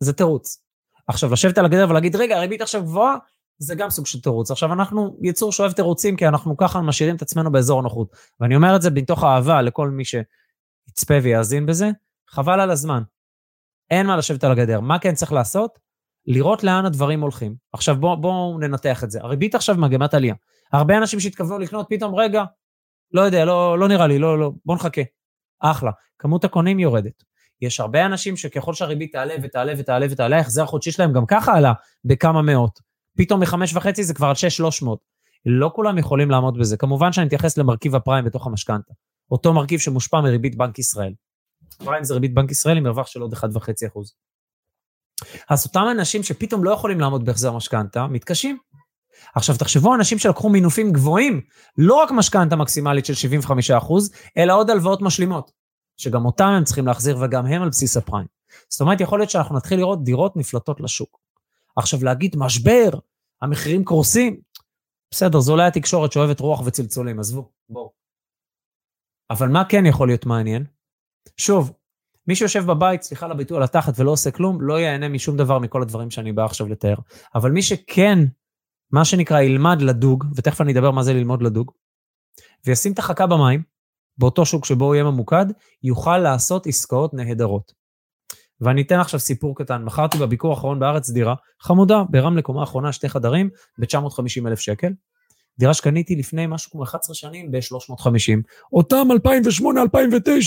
זה 0.00 0.12
תירוץ. 0.12 0.62
עכשיו, 1.06 1.32
לשבת 1.32 1.58
על 1.58 1.64
הגדר 1.64 1.86
ולהגיד, 1.90 2.16
רגע, 2.16 2.36
הריבית 2.36 2.60
עכשיו 2.60 2.82
גבוהה, 2.82 3.16
זה 3.62 3.74
גם 3.74 3.90
סוג 3.90 4.06
של 4.06 4.20
תירוץ. 4.20 4.50
עכשיו, 4.50 4.72
אנחנו 4.72 5.16
יצור 5.22 5.52
שאוהב 5.52 5.72
תירוצים, 5.72 6.16
כי 6.16 6.28
אנחנו 6.28 6.56
ככה 6.56 6.80
משאירים 6.80 7.16
את 7.16 7.22
עצמנו 7.22 7.52
באזור 7.52 7.78
הנוחות. 7.78 8.16
ואני 8.40 8.56
אומר 8.56 8.76
את 8.76 8.82
זה 8.82 8.90
מתוך 8.90 9.24
אהבה 9.24 9.62
לכל 9.62 9.90
מי 9.90 10.04
שיצפה 10.04 11.14
ויאזין 11.22 11.66
בזה, 11.66 11.90
חבל 12.28 12.60
על 12.60 12.70
הזמן. 12.70 13.02
אין 13.90 14.06
מה 14.06 14.16
לשבת 14.16 14.44
על 14.44 14.52
הגדר. 14.52 14.80
מה 14.80 14.98
כן 14.98 15.14
צריך 15.14 15.32
לעשות? 15.32 15.78
לראות 16.26 16.64
לאן 16.64 16.84
הדברים 16.84 17.20
הולכים. 17.20 17.54
עכשיו, 17.72 17.96
בואו 17.96 18.20
בוא 18.20 18.60
ננתח 18.60 19.04
את 19.04 19.10
זה. 19.10 19.20
הריבית 19.22 19.54
עכשיו 19.54 19.76
מגמת 19.76 20.14
עלייה. 20.14 20.34
הרבה 20.72 20.98
אנשים 20.98 21.20
שהתכוונו 21.20 21.58
לקנות, 21.58 21.86
פתאום, 21.90 22.14
רגע, 22.14 22.44
לא 23.12 23.20
יודע, 23.20 23.44
לא, 23.44 23.78
לא 23.78 23.88
נראה 23.88 24.06
לי, 24.06 24.18
לא, 24.18 24.38
לא, 24.38 24.50
בוא 24.64 24.74
נחכה. 24.74 25.02
אחלה. 25.60 25.90
כמות 26.18 26.44
הקונים 26.44 26.78
יורדת. 26.78 27.22
יש 27.62 27.80
הרבה 27.80 28.06
אנשים 28.06 28.36
שככל 28.36 28.74
שהריבית 28.74 29.12
תעלה 29.12 29.34
ותעלה 29.42 29.72
ותעלה 29.78 30.06
ותעלה, 30.10 30.36
ההחזר 30.36 30.62
החודשי 30.62 30.90
שלהם 30.90 31.12
גם 31.12 31.26
ככה 31.26 31.56
עלה 31.56 31.72
בכמה 32.04 32.42
מאות. 32.42 32.91
פתאום 33.16 33.40
מחמש 33.40 33.74
וחצי 33.74 34.04
זה 34.04 34.14
כבר 34.14 34.26
על 34.26 34.34
שש 34.34 34.56
שלוש 34.56 34.82
מאות. 34.82 34.98
לא 35.46 35.70
כולם 35.74 35.98
יכולים 35.98 36.30
לעמוד 36.30 36.58
בזה. 36.58 36.76
כמובן 36.76 37.12
שאני 37.12 37.26
מתייחס 37.26 37.58
למרכיב 37.58 37.94
הפריים 37.94 38.24
בתוך 38.24 38.46
המשכנתה. 38.46 38.92
אותו 39.30 39.52
מרכיב 39.52 39.80
שמושפע 39.80 40.20
מריבית 40.20 40.56
בנק 40.56 40.78
ישראל. 40.78 41.12
פריים 41.78 42.04
זה 42.04 42.14
ריבית 42.14 42.34
בנק 42.34 42.50
ישראל 42.50 42.76
עם 42.76 42.84
מרווח 42.84 43.06
של 43.06 43.20
עוד 43.20 43.34
1.5%. 43.34 43.38
אז 45.50 45.66
אותם 45.66 45.84
אנשים 45.90 46.22
שפתאום 46.22 46.64
לא 46.64 46.70
יכולים 46.70 47.00
לעמוד 47.00 47.24
בהחזר 47.24 47.52
משכנתה, 47.52 48.06
מתקשים. 48.06 48.58
עכשיו, 49.34 49.56
תחשבו 49.58 49.94
אנשים 49.94 50.18
שלקחו 50.18 50.48
מינופים 50.48 50.92
גבוהים, 50.92 51.40
לא 51.78 51.94
רק 51.94 52.10
משכנתה 52.10 52.56
מקסימלית 52.56 53.06
של 53.06 53.12
75%, 53.48 53.52
אלא 54.36 54.56
עוד 54.56 54.70
הלוואות 54.70 55.02
משלימות, 55.02 55.50
שגם 55.96 56.24
אותם 56.24 56.44
הם 56.44 56.64
צריכים 56.64 56.86
להחזיר 56.86 57.18
וגם 57.20 57.46
הם 57.46 57.62
על 57.62 57.68
בסיס 57.68 57.96
הפריים. 57.96 58.26
זאת 58.68 58.80
אומרת, 58.80 59.00
יכול 59.00 59.18
להיות 59.18 59.30
שאנחנו 59.30 59.56
נתחיל 59.56 59.78
לראות 59.78 60.04
דירות 60.04 60.36
נפלטות 60.36 60.80
לשוק. 60.80 61.21
עכשיו, 61.76 62.04
להגיד 62.04 62.36
משבר, 62.36 62.90
המחירים 63.42 63.84
קורסים, 63.84 64.40
בסדר, 65.10 65.40
זו 65.40 65.52
אולי 65.52 65.66
התקשורת 65.66 66.12
שאוהבת 66.12 66.40
רוח 66.40 66.62
וצלצולים, 66.64 67.20
עזבו, 67.20 67.50
בואו. 67.68 67.92
אבל 69.30 69.48
מה 69.48 69.62
כן 69.68 69.86
יכול 69.86 70.08
להיות 70.08 70.26
מעניין? 70.26 70.64
שוב, 71.36 71.72
מי 72.28 72.36
שיושב 72.36 72.64
בבית, 72.66 73.02
סליחה 73.02 73.26
על 73.26 73.32
הביטוי, 73.32 73.56
על 73.56 73.62
התחת 73.62 73.92
ולא 73.98 74.10
עושה 74.10 74.30
כלום, 74.30 74.62
לא 74.62 74.80
ייהנה 74.80 75.08
משום 75.08 75.36
דבר 75.36 75.58
מכל 75.58 75.82
הדברים 75.82 76.10
שאני 76.10 76.32
בא 76.32 76.44
עכשיו 76.44 76.68
לתאר. 76.68 76.94
אבל 77.34 77.50
מי 77.50 77.62
שכן, 77.62 78.18
מה 78.90 79.04
שנקרא, 79.04 79.40
ילמד 79.40 79.82
לדוג, 79.82 80.24
ותכף 80.36 80.60
אני 80.60 80.72
אדבר 80.72 80.90
מה 80.90 81.02
זה 81.02 81.12
ללמוד 81.12 81.42
לדוג, 81.42 81.72
וישים 82.66 82.92
את 82.92 82.98
החכה 82.98 83.26
במים, 83.26 83.62
באותו 84.18 84.46
שוק 84.46 84.64
שבו 84.64 84.84
הוא 84.84 84.94
יהיה 84.94 85.04
ממוקד, 85.04 85.46
יוכל 85.82 86.18
לעשות 86.18 86.66
עסקאות 86.66 87.14
נהדרות. 87.14 87.81
ואני 88.62 88.82
אתן 88.82 89.00
עכשיו 89.00 89.20
סיפור 89.20 89.56
קטן. 89.56 89.82
מכרתי 89.84 90.18
בביקור 90.18 90.50
האחרון 90.50 90.80
בארץ 90.80 91.10
דירה, 91.10 91.34
חמודה, 91.60 92.02
ברמלה 92.10 92.42
קומה 92.42 92.62
אחרונה, 92.62 92.92
שתי 92.92 93.08
חדרים, 93.08 93.50
ב-950 93.78 94.48
אלף 94.48 94.60
שקל. 94.60 94.92
דירה 95.58 95.74
שקניתי 95.74 96.16
לפני 96.16 96.46
משהו 96.48 96.70
כמו 96.70 96.82
11 96.84 97.14
שנים 97.14 97.50
ב-350. 97.50 98.40
אותם 98.72 99.08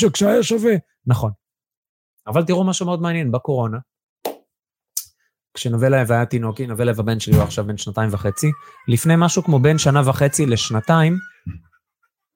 2008-2009, 0.05 0.09
כשהיה 0.13 0.43
שווה. 0.43 0.73
נכון. 1.05 1.31
אבל 2.27 2.43
תראו 2.45 2.63
משהו 2.63 2.85
מאוד 2.85 3.01
מעניין, 3.01 3.31
בקורונה, 3.31 3.77
כשנווה 5.53 5.89
לב 5.89 6.11
היה 6.11 6.25
תינוקי, 6.25 6.67
נווה 6.67 6.85
לב 6.85 6.99
הבן 6.99 7.19
שלי 7.19 7.35
הוא 7.35 7.43
עכשיו 7.43 7.65
בן 7.65 7.77
שנתיים 7.77 8.09
וחצי, 8.13 8.51
לפני 8.87 9.13
משהו 9.17 9.43
כמו 9.43 9.59
בין 9.59 9.77
שנה 9.77 10.09
וחצי 10.09 10.45
לשנתיים, 10.45 11.17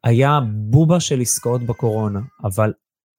היה 0.03 0.39
בובה 0.69 0.99
של 0.99 1.21
עסקאות 1.21 1.63
בקורונה, 1.63 2.19
אבל 2.43 2.73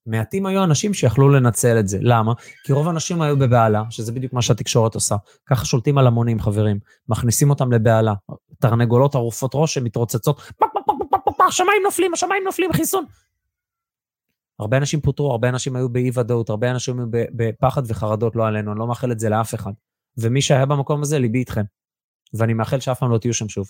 מעטים 0.07 0.47
היו 0.47 0.64
אנשים 0.64 0.95
שיכלו 0.95 1.28
לנצל 1.28 1.78
את 1.78 1.88
זה. 1.88 1.99
למה? 2.00 2.33
כי 2.64 2.73
רוב 2.73 2.87
האנשים 2.87 3.23
היו 3.23 3.38
בבהלה, 3.38 3.83
שזה 3.90 4.12
בדיוק 4.12 4.33
מה 4.33 4.42
שהתקשורת 4.42 4.95
עושה. 4.95 5.16
ככה 5.47 5.64
שולטים 5.64 5.99
על 5.99 6.07
המונים, 6.07 6.40
חברים. 6.40 6.78
מכניסים 7.09 7.50
אותם 7.50 7.73
לבהלה. 7.73 8.14
תרנגולות 8.61 9.14
ערופות 9.14 9.50
ראש 9.54 9.75
שמתרוצצות, 9.75 10.40
השמיים 11.49 11.83
נופלים, 11.85 12.14
השמיים 12.14 12.45
נופלים, 12.45 12.73
חיסון. 12.73 13.04
הרבה 14.59 14.76
אנשים 14.76 15.00
פוטרו, 15.00 15.30
הרבה 15.30 15.49
אנשים 15.49 15.76
היו 15.76 15.88
באי-ודאות, 15.88 16.50
הרבה 16.50 16.71
אנשים 16.71 16.99
היו 16.99 17.07
בפחד 17.11 17.83
וחרדות, 17.87 18.37
לא 18.37 18.47
עלינו, 18.47 18.73
אני 18.73 18.78
לא 18.78 18.87
מאחל 18.87 19.12
את 19.12 19.21
זה 19.21 19.28
לאף 19.28 19.54
אחד. 19.54 19.73
ומי 20.19 20.42
שהיה 20.42 20.66
במקום 20.66 21.02
הזה, 21.02 21.19
ליבי 21.19 21.38
איתכם. 21.38 21.62
ואני 22.35 22.54
מאחל 22.54 22.80
שאף 22.80 22.99
פעם 22.99 23.11
לא 23.11 23.19
תהיו 23.19 23.35
שם 23.35 23.49
שוב. 23.49 23.66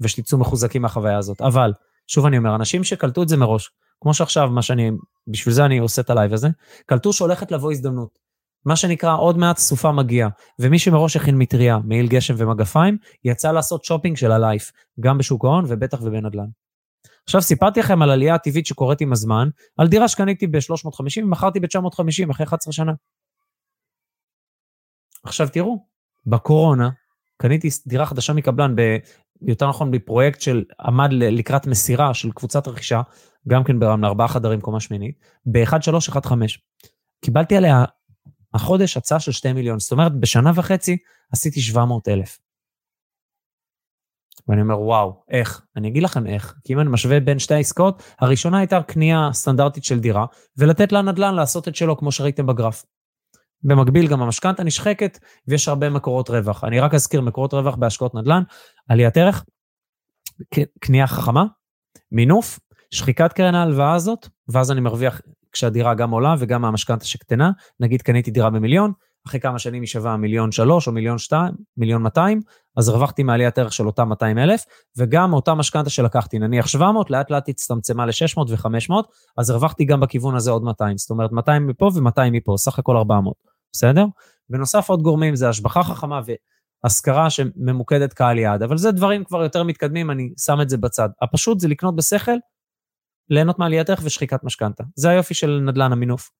ושתצאו 0.00 0.38
מחוזקים 0.38 0.82
מהחוויה 0.82 1.18
הזאת. 1.18 1.40
אבל, 1.40 1.72
שוב 2.06 2.26
אני 2.26 2.38
אומר, 2.38 2.54
אנשים 2.54 2.84
שקלטו 2.84 3.22
את 3.22 3.28
זה 3.28 3.36
מראש, 3.36 3.70
כמו 4.00 4.14
שעכשיו, 4.14 4.50
מה 4.50 4.62
שאני, 4.62 4.90
בשביל 5.26 5.54
זה 5.54 5.64
אני 5.64 5.78
עושה 5.78 6.02
את 6.02 6.10
הלייב 6.10 6.32
הזה, 6.32 6.48
קלטו 6.86 7.12
שהולכת 7.12 7.50
לבוא 7.52 7.72
הזדמנות. 7.72 8.18
מה 8.64 8.76
שנקרא, 8.76 9.16
עוד 9.16 9.38
מעט 9.38 9.58
סופה 9.58 9.92
מגיעה, 9.92 10.28
ומי 10.58 10.78
שמראש 10.78 11.16
הכין 11.16 11.38
מטריה, 11.38 11.78
מעיל 11.84 12.08
גשם 12.08 12.34
ומגפיים, 12.38 12.96
יצא 13.24 13.52
לעשות 13.52 13.84
שופינג 13.84 14.16
של 14.16 14.32
ה 14.32 14.39
life, 14.39 14.72
גם 15.00 15.18
בשוק 15.18 15.44
ההון 15.44 15.64
ובטח 15.68 15.98
בנדל"ן. 16.02 16.46
עכשיו, 17.24 17.42
סיפרתי 17.42 17.80
לכם 17.80 18.02
על 18.02 18.10
עלייה 18.10 18.34
הטבעית 18.34 18.66
שקורית 18.66 19.00
עם 19.00 19.12
הזמן, 19.12 19.48
על 19.78 19.88
דירה 19.88 20.08
שקניתי 20.08 20.46
ב-350 20.46 21.24
ומכרתי 21.24 21.60
ב-950 21.60 22.30
אחרי 22.30 22.46
11 22.46 22.72
שנה. 22.72 22.92
עכשיו 25.24 25.48
תראו, 25.48 25.86
בקורונה 26.26 26.90
קניתי 27.36 27.68
דירה 27.86 28.06
חדשה 28.06 28.32
מקבלן, 28.32 28.74
יותר 29.46 29.68
נכון 29.68 29.90
בפרויקט 29.90 30.40
של 30.40 30.64
עמד 30.80 31.08
לקראת 31.12 31.66
מסירה 31.66 32.14
של 32.14 32.32
קבוצת 32.32 32.68
רכישה, 32.68 33.02
גם 33.48 33.64
כן 33.64 33.78
ברמלה, 33.78 34.08
ארבעה 34.08 34.28
חדרים 34.28 34.60
קומה 34.60 34.80
שמינית, 34.80 35.18
ב-1315. 35.52 36.28
קיבלתי 37.24 37.56
עליה 37.56 37.84
החודש 38.54 38.96
הצעה 38.96 39.20
של 39.20 39.32
2 39.32 39.54
מיליון, 39.54 39.78
זאת 39.78 39.92
אומרת, 39.92 40.20
בשנה 40.20 40.52
וחצי 40.54 40.96
עשיתי 41.32 41.60
700 41.60 42.08
אלף. 42.08 42.38
ואני 44.48 44.62
אומר, 44.62 44.80
וואו, 44.80 45.24
איך? 45.30 45.62
אני 45.76 45.88
אגיד 45.88 46.02
לכם 46.02 46.26
איך. 46.26 46.54
כי 46.64 46.72
אם 46.72 46.80
אני 46.80 46.88
משווה 46.90 47.20
בין 47.20 47.38
שתי 47.38 47.54
העסקאות, 47.54 48.02
הראשונה 48.20 48.58
הייתה 48.58 48.82
קנייה 48.82 49.28
סטנדרטית 49.32 49.84
של 49.84 50.00
דירה, 50.00 50.26
ולתת 50.56 50.92
לנדל"ן 50.92 51.34
לעשות 51.34 51.68
את 51.68 51.76
שלו, 51.76 51.96
כמו 51.96 52.12
שראיתם 52.12 52.46
בגרף. 52.46 52.84
במקביל 53.64 54.08
גם 54.08 54.22
המשכנתה 54.22 54.64
נשחקת, 54.64 55.18
ויש 55.48 55.68
הרבה 55.68 55.90
מקורות 55.90 56.30
רווח. 56.30 56.64
אני 56.64 56.80
רק 56.80 56.94
אזכיר 56.94 57.20
מקורות 57.20 57.54
רווח 57.54 57.74
בהשקעות 57.74 58.14
נדל"ן, 58.14 58.42
עליית 58.88 59.16
ערך, 59.16 59.44
קנייה 60.80 61.06
חכמה, 61.06 61.44
מינוף, 62.12 62.58
שחיקת 62.90 63.32
קרן 63.32 63.54
ההלוואה 63.54 63.94
הזאת, 63.94 64.28
ואז 64.48 64.72
אני 64.72 64.80
מרוויח 64.80 65.20
כשהדירה 65.52 65.94
גם 65.94 66.10
עולה 66.10 66.34
וגם 66.38 66.64
המשכנתה 66.64 67.04
שקטנה. 67.04 67.50
נגיד 67.80 68.02
קניתי 68.02 68.30
דירה 68.30 68.50
במיליון, 68.50 68.92
אחרי 69.26 69.40
כמה 69.40 69.58
שנים 69.58 69.82
היא 69.82 69.88
שווה 69.88 70.16
מיליון 70.16 70.52
שלוש 70.52 70.86
או 70.86 70.92
מיליון 70.92 71.18
שתיים, 71.18 71.52
מיליון 71.76 72.02
מאתיים, 72.02 72.40
אז 72.76 72.88
הרווחתי 72.88 73.22
מעליית 73.22 73.58
ערך 73.58 73.72
של 73.72 73.86
אותם 73.86 74.08
200 74.08 74.38
אלף, 74.38 74.64
וגם 74.96 75.32
אותה 75.32 75.54
משכנתה 75.54 75.90
שלקחתי, 75.90 76.38
נניח 76.38 76.66
700, 76.66 77.10
לאט 77.10 77.30
לאט 77.30 77.48
הצטמצמה 77.48 78.06
ל-600 78.06 78.38
ו-500, 78.48 78.92
אז 79.38 79.50
הרווחתי 79.50 79.84
גם 79.84 80.00
בכיוון 80.00 80.34
הזה 80.34 80.50
עוד 80.50 80.62
200, 80.62 80.98
זאת 80.98 81.10
אומרת 81.10 81.32
200 81.32 81.66
מפה 81.66 81.90
ו-200 81.94 82.30
מפה, 82.32 82.54
סך 82.56 82.78
הכל 82.78 82.96
400, 82.96 83.34
בסדר? 83.72 84.04
בנוסף 84.50 84.88
עוד 84.88 85.02
גורמים 85.02 85.36
זה 85.36 85.48
השבחה 85.48 85.82
חכמה 85.82 86.20
והשכרה 86.84 87.30
שממוקדת 87.30 88.12
קהל 88.12 88.38
יעד, 88.38 88.62
אבל 88.62 88.76
זה 88.76 88.92
דברים 88.92 89.24
כבר 89.24 89.42
יותר 89.42 89.62
מתקדמים, 89.62 90.10
אני 90.10 90.32
שם 90.38 90.60
את 90.60 90.70
זה 90.70 90.76
בצד. 90.76 91.08
הפשוט 91.22 91.60
זה 91.60 91.68
לקנות 91.68 91.96
בשכל, 91.96 92.36
ליהנות 93.30 93.58
מעליית 93.58 93.90
ערך 93.90 94.00
ושחיקת 94.04 94.44
משכנתה. 94.44 94.84
זה 94.96 95.10
היופי 95.10 95.34
של 95.34 95.60
נדל"ן 95.66 95.92
המינוף. 95.92 96.30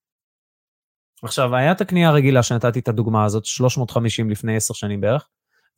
עכשיו, 1.23 1.55
היה 1.55 1.71
את 1.71 1.81
הקנייה 1.81 2.09
הרגילה 2.09 2.43
שנתתי 2.43 2.79
את 2.79 2.87
הדוגמה 2.87 3.25
הזאת, 3.25 3.45
350 3.45 4.29
לפני 4.29 4.55
10 4.55 4.73
שנים 4.73 5.01
בערך, 5.01 5.27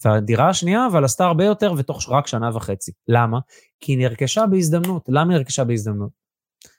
והדירה 0.05 0.49
השנייה, 0.49 0.87
אבל 0.91 1.05
עשתה 1.05 1.25
הרבה 1.25 1.45
יותר 1.45 1.73
ותוך 1.77 2.09
רק 2.09 2.27
שנה 2.27 2.55
וחצי. 2.55 2.91
למה? 3.07 3.39
כי 3.79 3.91
היא 3.91 3.97
נרכשה 3.97 4.45
בהזדמנות. 4.45 5.05
למה 5.07 5.31
היא 5.31 5.37
נרכשה 5.37 5.63
בהזדמנות? 5.63 6.24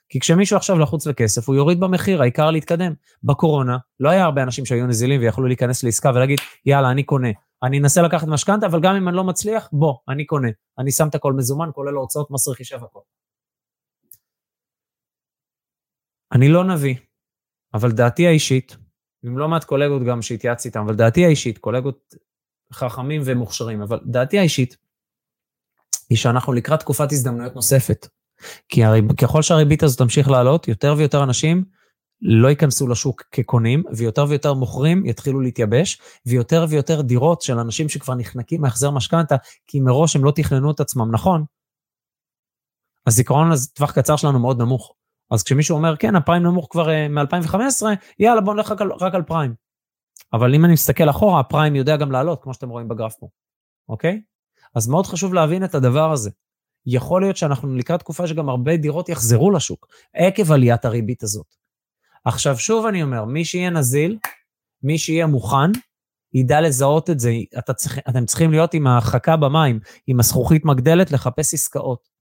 כי 0.09 0.19
כשמישהו 0.19 0.57
עכשיו 0.57 0.79
לחוץ 0.79 1.07
לכסף, 1.07 1.47
הוא 1.47 1.55
יוריד 1.55 1.79
במחיר, 1.79 2.21
העיקר 2.21 2.51
להתקדם. 2.51 2.93
בקורונה, 3.23 3.77
לא 3.99 4.09
היה 4.09 4.25
הרבה 4.25 4.43
אנשים 4.43 4.65
שהיו 4.65 4.87
נזילים 4.87 5.21
ויכלו 5.21 5.47
להיכנס 5.47 5.83
לעסקה 5.83 6.11
ולהגיד, 6.15 6.39
יאללה, 6.65 6.91
אני 6.91 7.03
קונה. 7.03 7.29
אני 7.63 7.79
אנסה 7.79 8.01
לקחת 8.01 8.27
משכנתה, 8.27 8.65
אבל 8.65 8.81
גם 8.81 8.95
אם 8.95 9.07
אני 9.07 9.17
לא 9.17 9.23
מצליח, 9.23 9.69
בוא, 9.71 9.97
אני 10.09 10.25
קונה. 10.25 10.49
אני 10.79 10.91
שם 10.91 11.07
את 11.07 11.15
הכל 11.15 11.33
מזומן, 11.33 11.69
כולל 11.73 11.95
ההוצאות, 11.97 12.31
מס 12.31 12.47
רכישה 12.47 12.75
והכל. 12.75 12.99
אני 16.31 16.49
לא 16.49 16.63
נביא, 16.63 16.95
אבל 17.73 17.91
דעתי 17.91 18.27
האישית, 18.27 18.77
עם 19.23 19.37
לא 19.37 19.47
מעט 19.47 19.63
קולגות 19.63 20.01
גם 20.03 20.21
שהתייעצתי 20.21 20.67
איתם, 20.67 20.79
אבל 20.79 20.95
דעתי 20.95 21.25
האישית, 21.25 21.57
קולגות 21.57 22.13
חכמים 22.73 23.21
ומוכשרים, 23.25 23.81
אבל 23.81 23.99
דעתי 24.05 24.39
האישית, 24.39 24.77
היא 26.09 26.17
שאנחנו 26.17 26.53
לקראת 26.53 26.79
תקופת 26.79 27.11
הזדמנויות 27.11 27.55
נוספת. 27.55 28.07
כי 28.69 28.83
הריב, 28.83 29.13
ככל 29.13 29.41
שהריבית 29.41 29.83
הזאת 29.83 29.97
תמשיך 29.97 30.29
לעלות, 30.29 30.67
יותר 30.67 30.95
ויותר 30.97 31.23
אנשים 31.23 31.63
לא 32.21 32.47
ייכנסו 32.47 32.87
לשוק 32.87 33.23
כקונים, 33.31 33.83
ויותר 33.95 34.25
ויותר 34.29 34.53
מוכרים 34.53 35.05
יתחילו 35.05 35.39
להתייבש, 35.39 36.01
ויותר 36.25 36.65
ויותר 36.69 37.01
דירות 37.01 37.41
של 37.41 37.59
אנשים 37.59 37.89
שכבר 37.89 38.15
נחנקים 38.15 38.61
מהחזר 38.61 38.91
משכנתה, 38.91 39.35
כי 39.67 39.79
מראש 39.79 40.15
הם 40.15 40.23
לא 40.23 40.31
תכננו 40.31 40.71
את 40.71 40.79
עצמם 40.79 41.11
נכון. 41.11 41.45
הזיכרון 43.07 43.51
לטווח 43.51 43.91
קצר 43.91 44.15
שלנו 44.15 44.39
מאוד 44.39 44.61
נמוך. 44.61 44.93
אז 45.31 45.43
כשמישהו 45.43 45.77
אומר, 45.77 45.97
כן, 45.97 46.15
הפריים 46.15 46.43
נמוך 46.43 46.67
כבר 46.71 46.87
uh, 46.87 47.09
מ-2015, 47.09 47.85
יאללה, 48.19 48.41
בוא 48.41 48.53
נלך 48.53 48.71
רק 48.71 48.81
על, 48.81 48.91
רק 48.91 49.15
על 49.15 49.23
פריים. 49.23 49.53
אבל 50.33 50.55
אם 50.55 50.65
אני 50.65 50.73
מסתכל 50.73 51.09
אחורה, 51.09 51.39
הפריים 51.39 51.75
יודע 51.75 51.97
גם 51.97 52.11
לעלות, 52.11 52.43
כמו 52.43 52.53
שאתם 52.53 52.69
רואים 52.69 52.87
בגרף 52.87 53.15
פה, 53.15 53.27
אוקיי? 53.89 54.21
אז 54.75 54.87
מאוד 54.87 55.05
חשוב 55.05 55.33
להבין 55.33 55.63
את 55.63 55.75
הדבר 55.75 56.11
הזה. 56.11 56.29
יכול 56.87 57.21
להיות 57.21 57.37
שאנחנו 57.37 57.75
לקראת 57.75 57.99
תקופה 57.99 58.27
שגם 58.27 58.49
הרבה 58.49 58.77
דירות 58.77 59.09
יחזרו 59.09 59.51
לשוק, 59.51 59.87
עקב 60.13 60.51
עליית 60.51 60.85
הריבית 60.85 61.23
הזאת. 61.23 61.55
עכשיו, 62.25 62.57
שוב 62.57 62.85
אני 62.85 63.03
אומר, 63.03 63.25
מי 63.25 63.45
שיהיה 63.45 63.69
נזיל, 63.69 64.17
מי 64.83 64.97
שיהיה 64.97 65.27
מוכן, 65.27 65.71
ידע 66.33 66.61
לזהות 66.61 67.09
את 67.09 67.19
זה. 67.19 67.31
אתה 67.57 67.73
צריך, 67.73 67.99
אתם 68.09 68.25
צריכים 68.25 68.51
להיות 68.51 68.73
עם 68.73 68.87
החכה 68.87 69.37
במים, 69.37 69.79
עם 70.07 70.19
הזכוכית 70.19 70.65
מגדלת, 70.65 71.11
לחפש 71.11 71.53
עסקאות. 71.53 72.17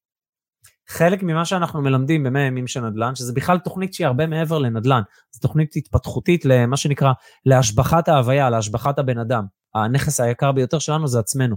חלק 0.89 1.23
ממה 1.23 1.45
שאנחנו 1.45 1.83
מלמדים 1.83 2.25
במאה 2.25 2.43
ימים 2.43 2.67
של 2.67 2.81
נדל"ן, 2.81 3.15
שזה 3.15 3.33
בכלל 3.33 3.59
תוכנית 3.59 3.95
שהיא 3.95 4.07
הרבה 4.07 4.27
מעבר 4.27 4.59
לנדל"ן, 4.59 5.03
זו 5.33 5.41
תוכנית 5.41 5.77
התפתחותית 5.77 6.45
למה 6.45 6.77
שנקרא, 6.77 7.13
להשבחת 7.47 8.09
ההוויה, 8.09 8.51
להשבחת 8.51 8.99
הבן 8.99 9.19
אדם. 9.19 9.45
הנכס 9.75 10.21
היקר 10.21 10.53
ביותר 10.53 10.79
שלנו 10.79 11.09
זה 11.09 11.19
עצמנו. 11.19 11.57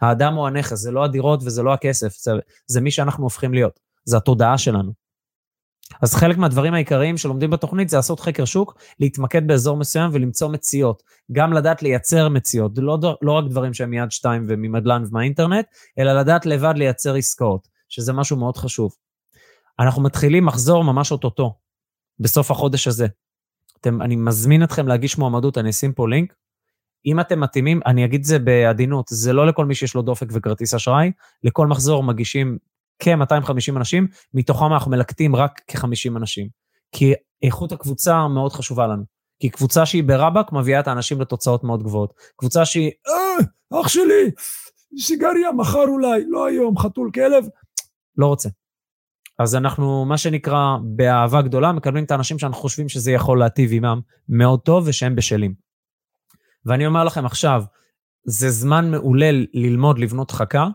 האדם 0.00 0.34
הוא 0.34 0.46
הנכס, 0.46 0.78
זה 0.78 0.90
לא 0.90 1.04
הדירות 1.04 1.40
וזה 1.42 1.62
לא 1.62 1.72
הכסף, 1.72 2.16
זה, 2.18 2.32
זה 2.66 2.80
מי 2.80 2.90
שאנחנו 2.90 3.24
הופכים 3.24 3.54
להיות, 3.54 3.80
זה 4.04 4.16
התודעה 4.16 4.58
שלנו. 4.58 4.92
אז 6.02 6.14
חלק 6.14 6.38
מהדברים 6.38 6.74
העיקריים 6.74 7.16
שלומדים 7.16 7.50
בתוכנית 7.50 7.88
זה 7.88 7.96
לעשות 7.96 8.20
חקר 8.20 8.44
שוק, 8.44 8.78
להתמקד 9.00 9.46
באזור 9.46 9.76
מסוים 9.76 10.10
ולמצוא 10.12 10.48
מציאות. 10.48 11.02
גם 11.32 11.52
לדעת 11.52 11.82
לייצר 11.82 12.28
מציאות, 12.28 12.72
לא, 12.76 12.98
לא 13.22 13.32
רק 13.32 13.44
דברים 13.50 13.74
שהם 13.74 13.90
מיד 13.90 14.10
שתיים 14.10 14.46
וממדלן 14.48 15.04
ומהאינטרנט, 15.08 15.66
אלא 15.98 16.12
לדעת 16.20 16.46
לבד 16.46 16.74
לייצר 16.76 17.14
עסקאות, 17.14 17.68
שזה 17.88 18.12
משהו 18.12 18.36
מאוד 18.36 18.56
חשוב. 18.56 18.94
אנחנו 19.80 20.02
מתחילים 20.02 20.46
מחזור 20.46 20.84
ממש 20.84 21.12
אוטוטו, 21.12 21.54
בסוף 22.20 22.50
החודש 22.50 22.88
הזה. 22.88 23.06
אתם, 23.80 24.02
אני 24.02 24.16
מזמין 24.16 24.62
אתכם 24.64 24.88
להגיש 24.88 25.18
מועמדות, 25.18 25.58
אני 25.58 25.70
אשים 25.70 25.92
פה 25.92 26.08
לינק. 26.08 26.34
אם 27.06 27.20
אתם 27.20 27.40
מתאימים, 27.40 27.80
אני 27.86 28.04
אגיד 28.04 28.20
את 28.20 28.26
זה 28.26 28.38
בעדינות, 28.38 29.06
זה 29.08 29.32
לא 29.32 29.46
לכל 29.46 29.66
מי 29.66 29.74
שיש 29.74 29.94
לו 29.94 30.02
דופק 30.02 30.26
וכרטיס 30.32 30.74
אשראי, 30.74 31.12
לכל 31.44 31.66
מחזור 31.66 32.02
מגישים 32.02 32.58
כ-250 32.98 33.76
אנשים, 33.76 34.06
מתוכם 34.34 34.72
אנחנו 34.72 34.90
מלקטים 34.90 35.36
רק 35.36 35.60
כ-50 35.66 36.16
אנשים. 36.16 36.48
כי 36.92 37.12
איכות 37.42 37.72
הקבוצה 37.72 38.28
מאוד 38.28 38.52
חשובה 38.52 38.86
לנו. 38.86 39.02
כי 39.40 39.48
קבוצה 39.48 39.86
שהיא 39.86 40.04
ברבאק 40.04 40.52
מביאה 40.52 40.80
את 40.80 40.88
האנשים 40.88 41.20
לתוצאות 41.20 41.64
מאוד 41.64 41.82
גבוהות. 41.82 42.12
קבוצה 42.36 42.64
שהיא, 42.64 42.90
אה, 43.08 43.80
אח 43.80 43.88
שלי, 43.88 44.30
סיגריה 45.00 45.52
מחר 45.52 45.84
אולי, 45.88 46.24
לא 46.28 46.46
היום, 46.46 46.78
חתול 46.78 47.10
כלב, 47.14 47.44
לא 48.16 48.26
רוצה. 48.26 48.48
אז 49.38 49.54
אנחנו, 49.54 50.04
מה 50.04 50.18
שנקרא, 50.18 50.76
באהבה 50.82 51.42
גדולה, 51.42 51.72
מקבלים 51.72 52.04
את 52.04 52.10
האנשים 52.10 52.38
שאנחנו 52.38 52.62
חושבים 52.62 52.88
שזה 52.88 53.12
יכול 53.12 53.38
להטיב 53.38 53.70
עימם 53.70 54.00
מאוד 54.28 54.60
טוב 54.60 54.84
ושהם 54.86 55.16
בשלים. 55.16 55.67
ואני 56.66 56.86
אומר 56.86 57.04
לכם 57.04 57.26
עכשיו, 57.26 57.62
זה 58.24 58.50
זמן 58.50 58.90
מעולה 58.90 59.30
ללמוד 59.54 59.98
לבנות 59.98 60.30
חכה, 60.30 60.66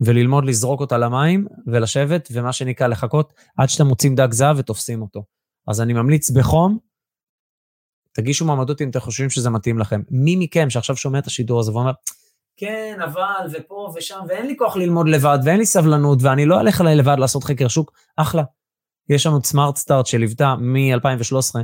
וללמוד 0.00 0.44
לזרוק 0.44 0.80
אותה 0.80 0.98
למים 0.98 1.46
ולשבת, 1.66 2.28
ומה 2.32 2.52
שנקרא 2.52 2.86
לחכות 2.86 3.32
עד 3.58 3.68
שאתם 3.68 3.86
מוצאים 3.86 4.14
דג 4.14 4.32
זהב 4.32 4.58
ותופסים 4.58 5.02
אותו. 5.02 5.24
אז 5.68 5.80
אני 5.80 5.92
ממליץ 5.92 6.30
בחום, 6.30 6.78
תגישו 8.12 8.44
מועמדות 8.44 8.82
אם 8.82 8.90
אתם 8.90 9.00
חושבים 9.00 9.30
שזה 9.30 9.50
מתאים 9.50 9.78
לכם. 9.78 10.02
מי 10.10 10.36
מכם 10.38 10.70
שעכשיו 10.70 10.96
שומע 10.96 11.18
את 11.18 11.26
השידור 11.26 11.60
הזה 11.60 11.72
ואומר, 11.72 11.92
כן, 12.56 12.98
אבל, 13.04 13.46
ופה 13.52 13.92
ושם, 13.96 14.20
ואין 14.28 14.46
לי 14.46 14.56
כוח 14.56 14.76
ללמוד 14.76 15.08
לבד, 15.08 15.38
ואין 15.44 15.58
לי 15.58 15.66
סבלנות, 15.66 16.18
ואני 16.22 16.46
לא 16.46 16.60
אלך 16.60 16.80
אליי 16.80 16.96
לבד 16.96 17.16
לעשות 17.18 17.44
חקר 17.44 17.68
שוק, 17.68 17.92
אחלה. 18.16 18.42
יש 19.08 19.26
לנו 19.26 19.44
סמארט 19.44 19.76
סטארט 19.76 20.06
שליוותה 20.06 20.54
מ-2013, 20.54 21.60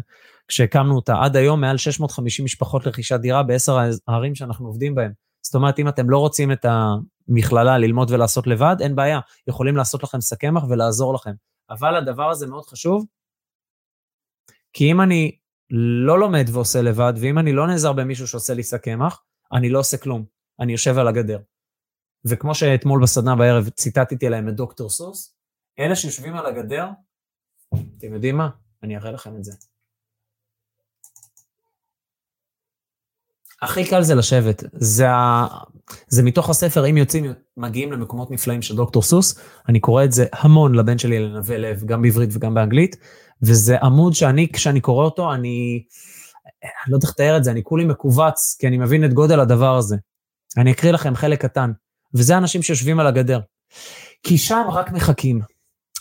כשהקמנו 0.51 0.97
אותה 0.97 1.15
עד 1.23 1.37
היום, 1.37 1.61
מעל 1.61 1.77
650 1.77 2.45
משפחות 2.45 2.87
לרכישת 2.87 3.21
דירה 3.21 3.43
בעשר 3.43 3.79
הערים 4.09 4.35
שאנחנו 4.35 4.67
עובדים 4.67 4.95
בהן. 4.95 5.13
זאת 5.43 5.55
אומרת, 5.55 5.79
אם 5.79 5.89
אתם 5.89 6.11
לא 6.11 6.19
רוצים 6.19 6.53
את 6.53 6.67
המכללה 6.69 7.79
ללמוד 7.79 8.11
ולעשות 8.11 8.47
לבד, 8.47 8.77
אין 8.81 8.97
בעיה, 8.97 9.21
יכולים 9.47 9.77
לעשות 9.77 10.03
לכם 10.03 10.21
סכמח 10.21 10.65
ולעזור 10.69 11.15
לכם. 11.15 11.33
אבל 11.71 11.97
הדבר 11.97 12.31
הזה 12.31 12.47
מאוד 12.47 12.65
חשוב, 12.65 13.07
כי 14.73 14.93
אם 14.93 15.01
אני 15.01 15.37
לא 16.05 16.19
לומד 16.19 16.45
ועושה 16.53 16.83
לבד, 16.83 17.13
ואם 17.21 17.39
אני 17.39 17.53
לא 17.53 17.67
נעזר 17.67 17.93
במישהו 17.93 18.27
שעושה 18.27 18.55
לי 18.55 18.63
סכמח, 18.63 19.23
אני 19.53 19.71
לא 19.71 19.79
עושה 19.79 19.97
כלום, 19.97 20.25
אני 20.61 20.73
יושב 20.73 20.99
על 20.99 21.09
הגדר. 21.09 21.39
וכמו 22.25 22.55
שאתמול 22.55 23.03
בסדנה 23.03 23.37
בערב 23.37 23.69
ציטטתי 23.69 24.29
להם 24.29 24.49
את 24.49 24.55
דוקטור 24.55 24.91
סוס, 24.91 25.37
אלה 25.79 25.97
שיושבים 25.97 26.37
על 26.37 26.47
הגדר, 26.47 26.87
אתם 27.99 28.15
יודעים 28.15 28.37
מה? 28.37 28.49
אני 28.83 28.97
אראה 28.97 29.13
לכם 29.13 29.37
את 29.37 29.45
זה. 29.45 29.70
הכי 33.63 33.85
קל 33.85 34.03
זה 34.03 34.15
לשבת. 34.15 34.65
זה. 34.73 35.07
זה 36.09 36.23
מתוך 36.23 36.51
הספר, 36.51 36.87
אם 36.87 36.97
יוצאים, 36.97 37.33
מגיעים 37.57 37.93
למקומות 37.93 38.31
נפלאים 38.31 38.63
של 38.63 38.77
דוקטור 38.77 39.03
סוס, 39.03 39.39
אני 39.69 39.81
קורא 39.81 40.05
את 40.05 40.13
זה 40.13 40.27
המון 40.33 40.75
לבן 40.75 40.99
שלי 40.99 41.19
לנווה 41.19 41.59
לב, 41.59 41.85
גם 41.85 42.03
בעברית 42.03 42.31
וגם 42.33 42.55
באנגלית, 42.55 42.97
וזה 43.43 43.79
עמוד 43.79 44.15
שאני, 44.15 44.49
כשאני 44.53 44.81
קורא 44.81 45.05
אותו, 45.05 45.35
אני... 45.35 45.83
אני 46.63 46.93
לא 46.93 46.99
איך 47.03 47.11
לתאר 47.11 47.37
את 47.37 47.45
זה, 47.45 47.51
אני 47.51 47.63
כולי 47.63 47.85
מכווץ, 47.85 48.57
כי 48.61 48.67
אני 48.67 48.79
מבין 48.79 49.05
את 49.05 49.15
גודל 49.15 49.41
הדבר 49.41 49.77
הזה. 49.77 49.97
אני 50.57 50.73
אקריא 50.73 50.93
לכם 50.93 51.15
חלק 51.15 51.41
קטן, 51.41 51.73
וזה 52.15 52.39
אנשים 52.39 52.63
שיושבים 52.63 53.01
על 53.01 53.07
הגדר. 53.07 53.41
כי 54.23 54.39
שם 54.39 54.63
רק 54.73 54.93
מחכים. 54.93 55.41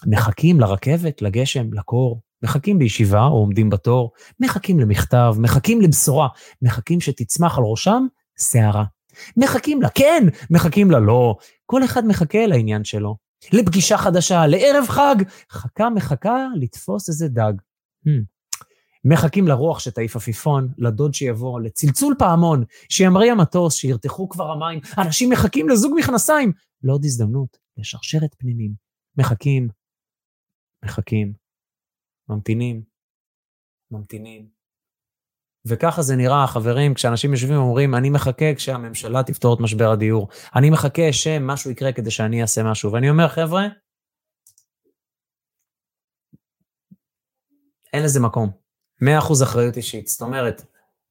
מחכים 0.06 0.60
לרכבת, 0.60 1.22
לגשם, 1.22 1.74
לקור, 1.74 2.22
מחכים 2.44 2.80
בישיבה 2.80 3.22
או 3.22 3.38
עומדים 3.38 3.70
בתור, 3.70 4.12
מחכים 4.40 4.80
למכתב, 4.80 5.36
מחכים 5.40 5.82
לבשורה, 5.82 6.28
מחכים 6.62 7.02
שתצמח 7.02 7.58
על 7.58 7.64
ראשם 7.64 8.06
שערה. 8.40 8.84
מחכים 9.38 9.82
לה, 9.82 9.90
כן, 9.90 10.24
מחכים 10.50 10.92
לה, 10.92 11.00
לא. 11.00 11.36
כל 11.66 11.84
אחד 11.84 12.06
מחכה 12.06 12.46
לעניין 12.46 12.84
שלו. 12.84 13.18
לפגישה 13.54 13.98
חדשה, 13.98 14.48
לערב 14.48 14.86
חג, 14.88 15.16
חכה 15.52 15.90
מחכה 15.90 16.48
לתפוס 16.56 17.10
איזה 17.10 17.28
דג. 17.28 17.54
Hmm. 18.08 18.10
מחכים 19.06 19.48
לרוח 19.48 19.80
שתעיף 19.80 20.16
עפיפון, 20.16 20.68
לדוד 20.78 21.14
שיבוא, 21.14 21.62
לצלצול 21.62 22.16
פעמון, 22.20 22.64
שימריא 22.90 23.32
המטוס, 23.32 23.76
שירתחו 23.76 24.30
כבר 24.30 24.52
המים, 24.52 24.80
אנשים 24.98 25.30
מחכים 25.30 25.70
לזוג 25.70 25.94
מכנסיים. 25.98 26.52
לעוד 26.84 27.06
הזדמנות, 27.06 27.58
לשרשרת 27.78 28.36
פנינים. 28.38 28.74
מחכים, 29.18 29.68
מחכים, 30.86 31.34
ממתינים, 32.30 32.82
ממתינים. 33.92 34.60
וככה 35.66 36.02
זה 36.02 36.16
נראה, 36.16 36.48
חברים, 36.48 36.94
כשאנשים 36.94 37.32
יושבים 37.32 37.58
ואומרים, 37.58 37.96
אני 37.96 38.10
מחכה 38.10 38.56
כשהממשלה 38.56 39.24
תפתור 39.24 39.54
את 39.54 39.60
משבר 39.60 39.92
הדיור. 39.92 40.28
אני 40.56 40.70
מחכה 40.70 41.14
שמשהו 41.14 41.72
יקרה 41.72 41.92
כדי 41.92 42.12
שאני 42.12 42.42
אעשה 42.42 42.64
משהו. 42.64 42.92
ואני 42.92 43.10
אומר, 43.10 43.28
חבר'ה, 43.28 43.64
אין 47.94 48.04
לזה 48.04 48.20
מקום. 48.20 48.50
100% 49.04 49.44
אחריות 49.44 49.78
אישית. 49.78 50.08
זאת 50.08 50.22
אומרת, 50.22 50.66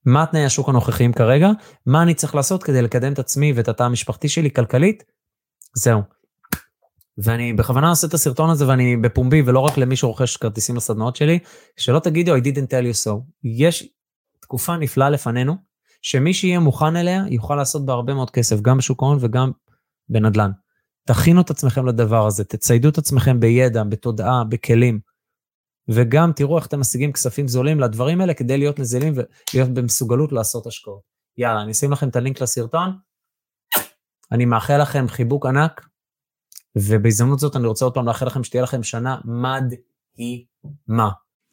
מה 0.04 0.26
תנאי 0.26 0.44
השוק 0.44 0.68
הנוכחיים 0.68 1.12
כרגע? 1.12 1.48
מה 1.86 2.02
אני 2.02 2.14
צריך 2.14 2.34
לעשות 2.34 2.62
כדי 2.62 2.82
לקדם 2.82 3.12
את 3.12 3.18
עצמי 3.18 3.52
ואת 3.52 3.68
התא 3.68 3.82
המשפחתי 3.82 4.28
שלי 4.28 4.50
כלכלית? 4.50 5.04
זהו. 5.74 6.17
ואני 7.18 7.52
בכוונה 7.52 7.88
עושה 7.88 8.06
את 8.06 8.14
הסרטון 8.14 8.50
הזה 8.50 8.68
ואני 8.68 8.96
בפומבי, 8.96 9.42
ולא 9.42 9.60
רק 9.60 9.78
למי 9.78 9.96
שרוכש 9.96 10.36
כרטיסים 10.36 10.76
לסדנאות 10.76 11.16
שלי, 11.16 11.38
שלא 11.76 11.98
תגידו 11.98 12.36
I 12.36 12.40
didn't 12.40 12.70
tell 12.70 12.84
you 12.92 13.06
so. 13.06 13.12
יש 13.44 13.88
תקופה 14.40 14.76
נפלאה 14.76 15.10
לפנינו, 15.10 15.54
שמי 16.02 16.34
שיהיה 16.34 16.58
מוכן 16.58 16.96
אליה 16.96 17.24
יוכל 17.30 17.56
לעשות 17.56 17.86
בה 17.86 17.92
הרבה 17.92 18.14
מאוד 18.14 18.30
כסף, 18.30 18.60
גם 18.60 18.78
בשוק 18.78 19.02
ההון 19.02 19.18
וגם 19.20 19.50
בנדל"ן. 20.08 20.50
תכינו 21.06 21.40
את 21.40 21.50
עצמכם 21.50 21.86
לדבר 21.86 22.26
הזה, 22.26 22.44
תציידו 22.44 22.88
את 22.88 22.98
עצמכם 22.98 23.40
בידע, 23.40 23.84
בתודעה, 23.84 24.44
בכלים. 24.44 25.00
וגם 25.88 26.32
תראו 26.32 26.58
איך 26.58 26.66
אתם 26.66 26.80
משיגים 26.80 27.12
כספים 27.12 27.48
זולים 27.48 27.80
לדברים 27.80 28.20
האלה 28.20 28.34
כדי 28.34 28.58
להיות 28.58 28.78
נזילים 28.78 29.14
ולהיות 29.16 29.70
במסוגלות 29.70 30.32
לעשות 30.32 30.66
השקעות. 30.66 31.00
יאללה, 31.38 31.62
אני 31.62 31.72
אשים 31.72 31.92
לכם 31.92 32.08
את 32.08 32.16
הלינק 32.16 32.40
לסרטון. 32.40 32.90
אני 34.32 34.44
מאחל 34.44 34.82
לכם 34.82 35.08
חיבוק 35.08 35.46
ענק, 35.46 35.87
ובהזדמנות 36.86 37.38
זאת 37.38 37.56
אני 37.56 37.66
רוצה 37.66 37.84
עוד 37.84 37.94
פעם 37.94 38.06
לאחל 38.06 38.26
לכם 38.26 38.44
שתהיה 38.44 38.62
לכם 38.62 38.82
שנה 38.82 39.18
מדהימה. 39.24 41.10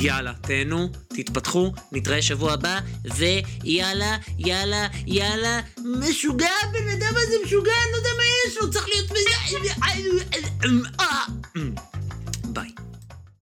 יאללה, 0.00 0.32
תהנו, 0.40 0.88
תתפתחו, 1.08 1.72
נתראה 1.92 2.22
שבוע 2.22 2.52
הבא, 2.52 2.78
ויאללה, 3.16 4.16
יאללה, 4.38 4.86
יאללה, 5.06 5.60
משוגע 5.84 6.50
הבן 6.62 6.88
אדם 6.88 7.12
הזה 7.16 7.36
משוגע, 7.44 7.72
אני 7.84 7.92
לא 7.92 7.96
יודע 7.96 8.10
מה 8.16 8.22
יש 8.46 8.56
לו, 8.56 8.70
צריך 8.70 8.88
להיות... 8.88 9.10
מזה... 9.10 9.28
ביי. 12.44 12.70